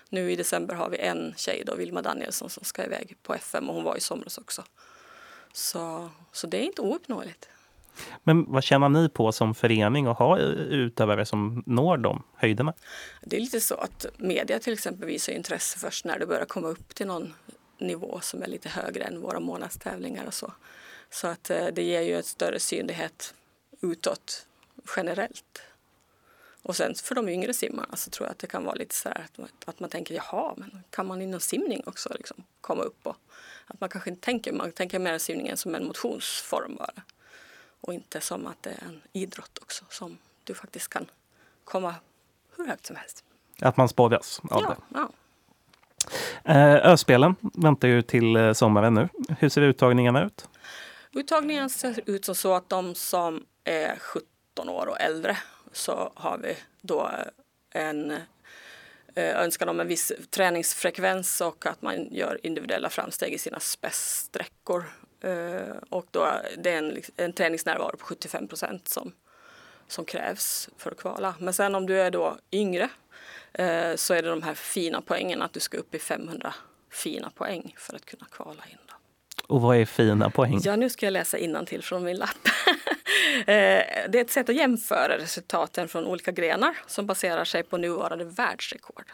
nu 0.09 0.31
i 0.31 0.35
december 0.35 0.75
har 0.75 0.89
vi 0.89 0.97
en 0.97 1.33
tjej, 1.37 1.63
då, 1.65 1.75
Vilma 1.75 2.01
Danielsson, 2.01 2.49
som 2.49 2.63
ska 2.63 2.85
iväg 2.85 3.17
på 3.23 3.33
FM 3.33 3.69
och 3.69 3.75
hon 3.75 3.83
var 3.83 3.97
i 3.97 4.01
somras 4.01 4.37
också. 4.37 4.63
Så, 5.53 6.09
så 6.31 6.47
det 6.47 6.57
är 6.57 6.63
inte 6.63 6.81
ouppnåeligt. 6.81 7.49
Men 8.23 8.51
vad 8.51 8.63
tjänar 8.63 8.89
ni 8.89 9.09
på 9.09 9.31
som 9.31 9.55
förening 9.55 10.07
att 10.07 10.17
ha 10.17 10.37
utövare 10.39 11.25
som 11.25 11.63
når 11.65 11.97
de 11.97 12.23
höjderna? 12.35 12.73
Det 13.21 13.35
är 13.35 13.41
lite 13.41 13.61
så 13.61 13.75
att 13.75 14.05
media 14.17 14.59
till 14.59 14.73
exempel 14.73 15.07
visar 15.07 15.33
intresse 15.33 15.79
först 15.79 16.05
när 16.05 16.19
det 16.19 16.25
börjar 16.25 16.45
komma 16.45 16.67
upp 16.67 16.95
till 16.95 17.07
någon 17.07 17.33
nivå 17.77 18.19
som 18.21 18.43
är 18.43 18.47
lite 18.47 18.69
högre 18.69 19.03
än 19.03 19.21
våra 19.21 19.39
månadstävlingar 19.39 20.25
och 20.25 20.33
så. 20.33 20.53
Så 21.09 21.27
att 21.27 21.49
eh, 21.49 21.67
det 21.73 21.83
ger 21.83 22.01
ju 22.01 22.15
en 22.15 22.23
större 22.23 22.59
synlighet 22.59 23.33
utåt 23.81 24.47
generellt. 24.95 25.61
Och 26.61 26.75
sen 26.75 26.95
för 26.95 27.15
de 27.15 27.29
yngre 27.29 27.53
simmarna 27.53 27.95
så 27.95 28.09
tror 28.09 28.27
jag 28.27 28.31
att 28.31 28.39
det 28.39 28.47
kan 28.47 28.63
vara 28.63 28.75
lite 28.75 28.95
så 28.95 29.09
här 29.09 29.25
att, 29.37 29.69
att 29.69 29.79
man 29.79 29.89
tänker 29.89 30.15
jaha, 30.15 30.53
men 30.57 30.83
kan 30.89 31.07
man 31.07 31.21
inom 31.21 31.39
simning 31.39 31.83
också 31.85 32.13
liksom 32.13 32.43
komma 32.61 32.83
upp 32.83 33.07
och 33.07 33.15
att 33.67 33.79
man 33.81 33.89
kanske 33.89 34.09
inte 34.09 34.25
tänker, 34.25 34.53
man 34.53 34.71
tänker 34.71 34.99
mer 34.99 35.17
simningen 35.17 35.57
som 35.57 35.75
en 35.75 35.85
motionsform 35.85 36.75
bara. 36.75 36.93
Och 37.81 37.93
inte 37.93 38.21
som 38.21 38.47
att 38.47 38.63
det 38.63 38.69
är 38.69 38.83
en 38.85 39.01
idrott 39.13 39.57
också 39.61 39.85
som 39.89 40.17
du 40.43 40.53
faktiskt 40.53 40.87
kan 40.87 41.05
komma 41.63 41.95
hur 42.57 42.67
högt 42.67 42.85
som 42.85 42.95
helst. 42.95 43.23
Att 43.61 43.77
man 43.77 43.89
sporras 43.89 44.41
av 44.49 44.61
ja, 44.61 44.69
det. 44.69 44.99
Ja. 44.99 45.09
Eh, 46.53 46.91
Öspelen 46.91 47.35
väntar 47.41 47.87
ju 47.87 48.01
till 48.01 48.35
eh, 48.35 48.53
sommaren 48.53 48.93
nu. 48.93 49.09
Hur 49.39 49.49
ser 49.49 49.61
uttagningarna 49.61 50.25
ut? 50.25 50.47
Uttagningen 51.11 51.69
ser 51.69 51.99
ut 52.05 52.25
som 52.25 52.35
så 52.35 52.53
att 52.53 52.69
de 52.69 52.95
som 52.95 53.45
är 53.63 53.99
17 53.99 54.69
år 54.69 54.87
och 54.87 55.01
äldre 55.01 55.37
så 55.71 56.11
har 56.15 56.37
vi 56.37 56.57
då 56.81 57.09
en 57.69 58.17
önskan 59.15 59.69
om 59.69 59.79
en 59.79 59.87
viss 59.87 60.11
träningsfrekvens 60.29 61.41
och 61.41 61.65
att 61.65 61.81
man 61.81 62.13
gör 62.13 62.39
individuella 62.43 62.89
framsteg 62.89 63.33
i 63.33 63.37
sina 63.37 63.59
spetssträckor 63.59 64.83
Uh, 64.83 65.08
och 65.89 66.05
då, 66.11 66.31
det 66.57 66.69
är 66.69 66.77
en, 66.77 67.01
en 67.17 67.33
träningsnärvaro 67.33 67.97
på 67.97 68.05
75 68.05 68.47
procent 68.47 68.87
som, 68.87 69.11
som 69.87 70.05
krävs 70.05 70.69
för 70.77 70.91
att 70.91 70.97
kvala. 70.97 71.35
Men 71.39 71.53
sen 71.53 71.75
om 71.75 71.85
du 71.85 72.01
är 72.01 72.11
då 72.11 72.37
yngre 72.51 72.89
uh, 73.59 73.95
så 73.95 74.13
är 74.13 74.21
det 74.21 74.29
de 74.29 74.43
här 74.43 74.53
fina 74.53 75.01
poängen, 75.01 75.41
att 75.41 75.53
du 75.53 75.59
ska 75.59 75.77
upp 75.77 75.95
i 75.95 75.99
500 75.99 76.53
fina 76.91 77.29
poäng 77.29 77.75
för 77.77 77.95
att 77.95 78.05
kunna 78.05 78.25
kvala 78.25 78.63
in. 78.71 78.77
Då. 78.85 78.95
Och 79.55 79.61
vad 79.61 79.77
är 79.77 79.85
fina 79.85 80.29
poäng? 80.29 80.59
Ja, 80.63 80.75
nu 80.75 80.89
ska 80.89 81.05
jag 81.05 81.13
läsa 81.13 81.37
till 81.65 81.83
från 81.83 82.03
min 82.03 82.17
lapp. 82.17 82.47
uh, 82.47 83.43
det 83.45 84.15
är 84.15 84.21
ett 84.21 84.31
sätt 84.31 84.49
att 84.49 84.55
jämföra 84.55 85.17
resultaten 85.17 85.87
från 85.87 86.05
olika 86.05 86.31
grenar 86.31 86.77
som 86.87 87.05
baserar 87.05 87.45
sig 87.45 87.63
på 87.63 87.77
nuvarande 87.77 88.25
världsrekord. 88.25 89.11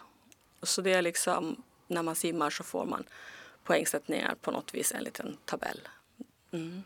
Så 0.63 0.81
det 0.81 0.93
är 0.93 1.01
liksom, 1.01 1.63
när 1.87 2.03
man 2.03 2.15
simmar 2.15 2.49
så 2.49 2.63
får 2.63 2.85
man 2.85 3.03
poängsättningar 3.63 4.35
på 4.41 4.51
något 4.51 4.73
vis, 4.73 4.91
en 4.91 5.03
liten 5.03 5.37
tabell. 5.45 5.79
Mm. 6.55 6.83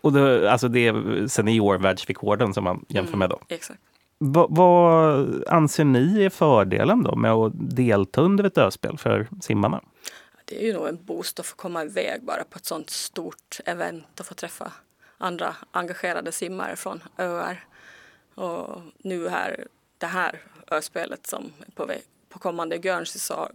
Och 0.00 0.12
det, 0.12 0.52
alltså 0.52 0.68
det 0.68 0.86
är 0.86 1.26
seniorvärldsrekorden 1.26 2.54
som 2.54 2.64
man 2.64 2.84
jämför 2.88 3.14
mm, 3.14 3.18
med 3.18 3.30
då? 3.30 3.40
Exakt. 3.48 3.80
Va, 4.18 4.46
vad 4.50 5.44
anser 5.48 5.84
ni 5.84 6.24
är 6.24 6.30
fördelen 6.30 7.02
då 7.02 7.16
med 7.16 7.32
att 7.32 7.52
delta 7.54 8.20
under 8.20 8.44
ett 8.44 8.58
öspel 8.58 8.98
för 8.98 9.28
simmarna? 9.40 9.80
Det 10.44 10.62
är 10.62 10.66
ju 10.66 10.72
nog 10.72 10.88
en 10.88 11.04
boost 11.04 11.40
att 11.40 11.46
få 11.46 11.56
komma 11.56 11.84
iväg 11.84 12.22
bara 12.22 12.44
på 12.44 12.56
ett 12.56 12.64
sånt 12.64 12.90
stort 12.90 13.60
event 13.64 14.20
och 14.20 14.26
få 14.26 14.34
träffa 14.34 14.72
andra 15.18 15.56
engagerade 15.70 16.32
simmare 16.32 16.76
från 16.76 17.02
öar. 17.18 17.64
Och 18.34 18.80
nu 18.98 19.28
här, 19.28 19.66
det 19.98 20.06
här 20.06 20.40
öspelet 20.70 21.26
som 21.26 21.52
är 21.66 21.70
på, 21.70 21.86
väg, 21.86 22.02
på 22.28 22.38
kommande 22.38 22.78
Guernsey 22.78 23.20
så 23.20 23.48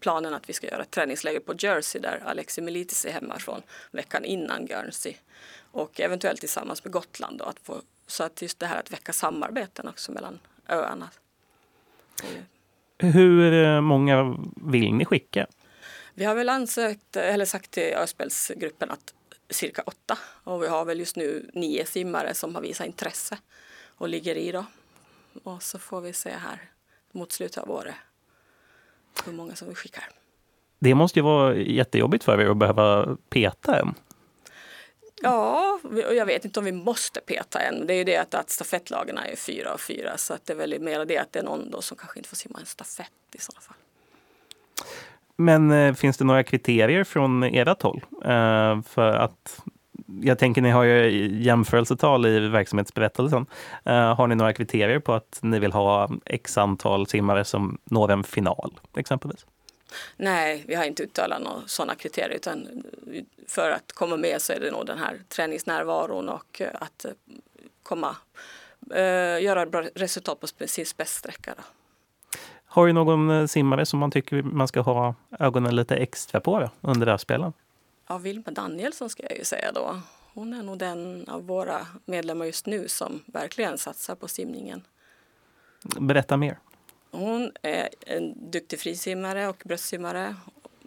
planen 0.00 0.34
att 0.34 0.48
vi 0.48 0.52
ska 0.52 0.66
göra 0.66 0.82
ett 0.82 0.90
träningsläger 0.90 1.40
på 1.40 1.54
Jersey 1.58 2.00
där 2.00 2.22
Alexi 2.26 2.60
Militis 2.60 3.04
är 3.04 3.12
hemma 3.12 3.38
från 3.38 3.62
veckan 3.90 4.24
innan 4.24 4.66
Guernsey. 4.66 5.14
Och 5.72 6.00
eventuellt 6.00 6.40
tillsammans 6.40 6.84
med 6.84 6.92
Gotland. 6.92 7.38
Då, 7.38 7.44
att 7.44 7.60
få, 7.62 7.80
så 8.06 8.24
att 8.24 8.42
just 8.42 8.58
det 8.58 8.66
här 8.66 8.78
att 8.78 8.92
väcka 8.92 9.12
samarbeten 9.12 9.88
också 9.88 10.12
mellan 10.12 10.38
öarna. 10.68 11.10
Hur 12.98 13.80
många 13.80 14.36
vill 14.56 14.94
ni 14.94 15.04
skicka? 15.04 15.46
Vi 16.14 16.24
har 16.24 16.34
väl 16.34 16.48
ansökt, 16.48 17.16
eller 17.16 17.44
sagt 17.44 17.70
till 17.70 17.94
Öspelsgruppen 17.94 18.90
att 18.90 19.14
cirka 19.50 19.82
åtta 19.86 20.18
och 20.44 20.62
vi 20.62 20.68
har 20.68 20.84
väl 20.84 20.98
just 20.98 21.16
nu 21.16 21.50
nio 21.54 21.86
simmare 21.86 22.34
som 22.34 22.54
har 22.54 22.62
visat 22.62 22.86
intresse 22.86 23.38
och 23.84 24.08
ligger 24.08 24.34
i 24.34 24.52
då. 24.52 24.64
Och 25.42 25.62
så 25.62 25.78
får 25.78 26.00
vi 26.00 26.12
se 26.12 26.30
här 26.30 26.60
mot 27.12 27.32
slutet 27.32 27.58
av 27.58 27.70
året 27.70 27.94
hur 29.24 29.32
många 29.32 29.54
som 29.54 29.68
vi 29.68 29.74
skickar. 29.74 30.04
Det 30.78 30.94
måste 30.94 31.18
ju 31.18 31.22
vara 31.22 31.54
jättejobbigt 31.54 32.24
för 32.24 32.40
er 32.40 32.50
att 32.50 32.56
behöva 32.56 33.16
peta 33.28 33.78
en. 33.78 33.94
Ja, 35.22 35.80
och 35.82 36.14
jag 36.14 36.26
vet 36.26 36.44
inte 36.44 36.58
om 36.58 36.64
vi 36.64 36.72
måste 36.72 37.20
peta 37.20 37.60
en. 37.60 37.86
Det 37.86 37.94
är 37.94 37.96
ju 37.96 38.04
det 38.04 38.16
att, 38.16 38.34
att 38.34 38.50
stafettlagen 38.50 39.18
är 39.18 39.36
fyra 39.36 39.74
och 39.74 39.80
fyra 39.80 40.16
så 40.16 40.34
att 40.34 40.46
det 40.46 40.52
är 40.52 40.56
väl 40.56 40.80
mer 40.80 41.04
det 41.04 41.18
att 41.18 41.32
det 41.32 41.38
är 41.38 41.44
någon 41.44 41.70
då 41.70 41.82
som 41.82 41.96
kanske 41.96 42.18
inte 42.18 42.28
får 42.28 42.36
simma 42.36 42.58
en 42.60 42.66
stafett 42.66 43.10
i 43.32 43.38
sådana 43.38 43.60
fall. 43.60 43.76
Men 45.36 45.70
eh, 45.70 45.94
finns 45.94 46.16
det 46.18 46.24
några 46.24 46.44
kriterier 46.44 47.04
från 47.04 47.42
ert 47.42 47.82
håll? 47.82 48.04
Eh, 48.24 48.82
för 48.82 49.12
att 49.12 49.62
jag 50.06 50.38
tänker 50.38 50.62
ni 50.62 50.70
har 50.70 50.84
ju 50.84 51.28
jämförelsetal 51.42 52.26
i 52.26 52.48
verksamhetsberättelsen. 52.48 53.46
Eh, 53.84 54.14
har 54.14 54.26
ni 54.26 54.34
några 54.34 54.52
kriterier 54.52 54.98
på 54.98 55.12
att 55.12 55.38
ni 55.42 55.58
vill 55.58 55.72
ha 55.72 56.10
x 56.24 56.58
antal 56.58 57.06
simmare 57.06 57.44
som 57.44 57.78
når 57.84 58.10
en 58.10 58.24
final 58.24 58.80
exempelvis? 58.96 59.46
Nej, 60.16 60.64
vi 60.66 60.74
har 60.74 60.84
inte 60.84 61.02
uttalat 61.02 61.42
några 61.42 61.60
sådana 61.66 61.94
kriterier 61.94 62.36
utan 62.36 62.68
för 63.48 63.70
att 63.70 63.92
komma 63.92 64.16
med 64.16 64.42
så 64.42 64.52
är 64.52 64.60
det 64.60 64.70
nog 64.70 64.86
den 64.86 64.98
här 64.98 65.18
träningsnärvaron 65.28 66.28
och 66.28 66.60
eh, 66.60 66.68
att 66.80 67.04
eh, 67.04 67.10
komma, 67.82 68.16
eh, 68.94 69.42
göra 69.42 69.66
bra 69.66 69.84
resultat 69.94 70.40
på 70.40 70.66
sin 70.66 70.86
spetssträcka. 70.86 71.54
Har 72.66 72.86
du 72.86 72.92
någon 72.92 73.48
simmare 73.48 73.86
som 73.86 73.98
man 73.98 74.10
tycker 74.10 74.42
man 74.42 74.68
ska 74.68 74.80
ha 74.80 75.14
ögonen 75.38 75.76
lite 75.76 75.96
extra 75.96 76.40
på 76.40 76.60
då, 76.60 76.70
under 76.80 77.06
det 77.06 77.12
här 77.12 77.18
spelen? 77.18 77.52
Ja, 78.08 78.18
Vilma 78.18 78.50
Danielsson 78.50 79.10
ska 79.10 79.22
jag 79.22 79.38
ju 79.38 79.44
säga 79.44 79.72
då. 79.72 80.00
Hon 80.34 80.54
är 80.54 80.62
nog 80.62 80.78
den 80.78 81.28
av 81.28 81.46
våra 81.46 81.86
medlemmar 82.04 82.44
just 82.44 82.66
nu 82.66 82.88
som 82.88 83.22
verkligen 83.26 83.78
satsar 83.78 84.14
på 84.14 84.28
simningen. 84.28 84.86
Berätta 86.00 86.36
mer. 86.36 86.58
Hon 87.10 87.52
är 87.62 87.88
en 88.06 88.50
duktig 88.50 88.80
frisimmare 88.80 89.48
och 89.48 89.62
bröstsimmare. 89.64 90.36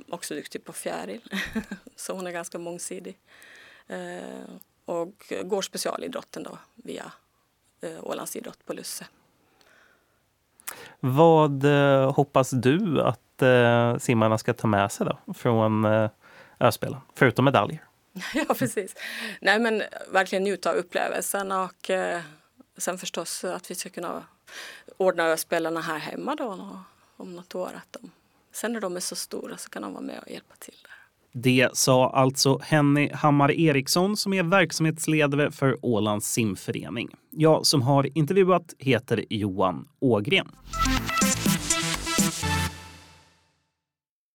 Också 0.10 0.36
duktig 0.36 0.66
på 0.66 0.74
fjäril. 0.74 1.22
Så 1.96 2.14
hon 2.14 2.28
är 2.28 2.32
ganska 2.32 2.60
mångsidig. 2.60 3.18
Eh, 3.88 4.50
och 4.86 5.34
går 5.44 5.62
specialidrotten 5.62 6.44
då 6.44 6.58
via 6.76 7.12
eh, 7.82 8.04
Ålandsidrott 8.04 8.66
på 8.66 8.74
Lusse. 8.74 9.06
Vad 11.00 11.64
eh, 11.64 12.14
hoppas 12.14 12.50
du 12.50 13.02
att 13.02 13.20
simmarna 14.00 14.38
ska 14.38 14.54
ta 14.54 14.68
med 14.68 14.92
sig 14.92 15.08
då 15.08 15.34
från 15.34 15.86
Öspelen, 16.60 17.00
förutom 17.16 17.46
medaljer? 17.46 17.84
ja, 18.34 18.54
precis. 18.54 18.96
Nej, 19.42 19.60
men 19.60 19.84
verkligen 20.12 20.44
njuta 20.44 20.70
av 20.70 20.76
upplevelsen 20.76 21.52
och 21.52 21.92
sen 22.78 22.98
förstås 22.98 23.44
att 23.44 23.72
vi 23.72 23.76
ska 23.76 23.90
kunna 23.90 24.24
ordnar 24.98 25.36
spelarna 25.36 25.82
här 25.82 25.98
hemma 25.98 26.36
då 26.36 26.80
om 27.18 27.36
något 27.36 27.56
år. 27.56 27.72
Att 27.76 27.98
de, 28.02 28.12
sen 28.54 28.74
när 28.74 28.82
de 28.82 28.96
är 28.96 29.00
så 29.00 29.16
stora 29.16 29.58
så 29.58 29.70
kan 29.70 29.82
de 29.82 29.94
vara 29.94 30.04
med 30.04 30.20
och 30.26 30.32
hjälpa 30.32 30.56
till. 30.60 30.76
Där. 30.84 31.00
Det 31.32 31.70
sa 31.74 32.10
alltså 32.10 32.60
Henny 32.64 33.12
Hammar 33.14 33.52
Eriksson 33.52 34.18
som 34.18 34.34
är 34.34 34.44
verksamhetsledare 34.44 35.52
för 35.52 35.78
Ålands 35.82 36.32
simförening. 36.32 37.10
Jag 37.30 37.66
som 37.66 37.82
har 37.82 38.18
intervjuat 38.18 38.74
heter 38.78 39.26
Johan 39.30 39.88
Ågren. 40.00 40.52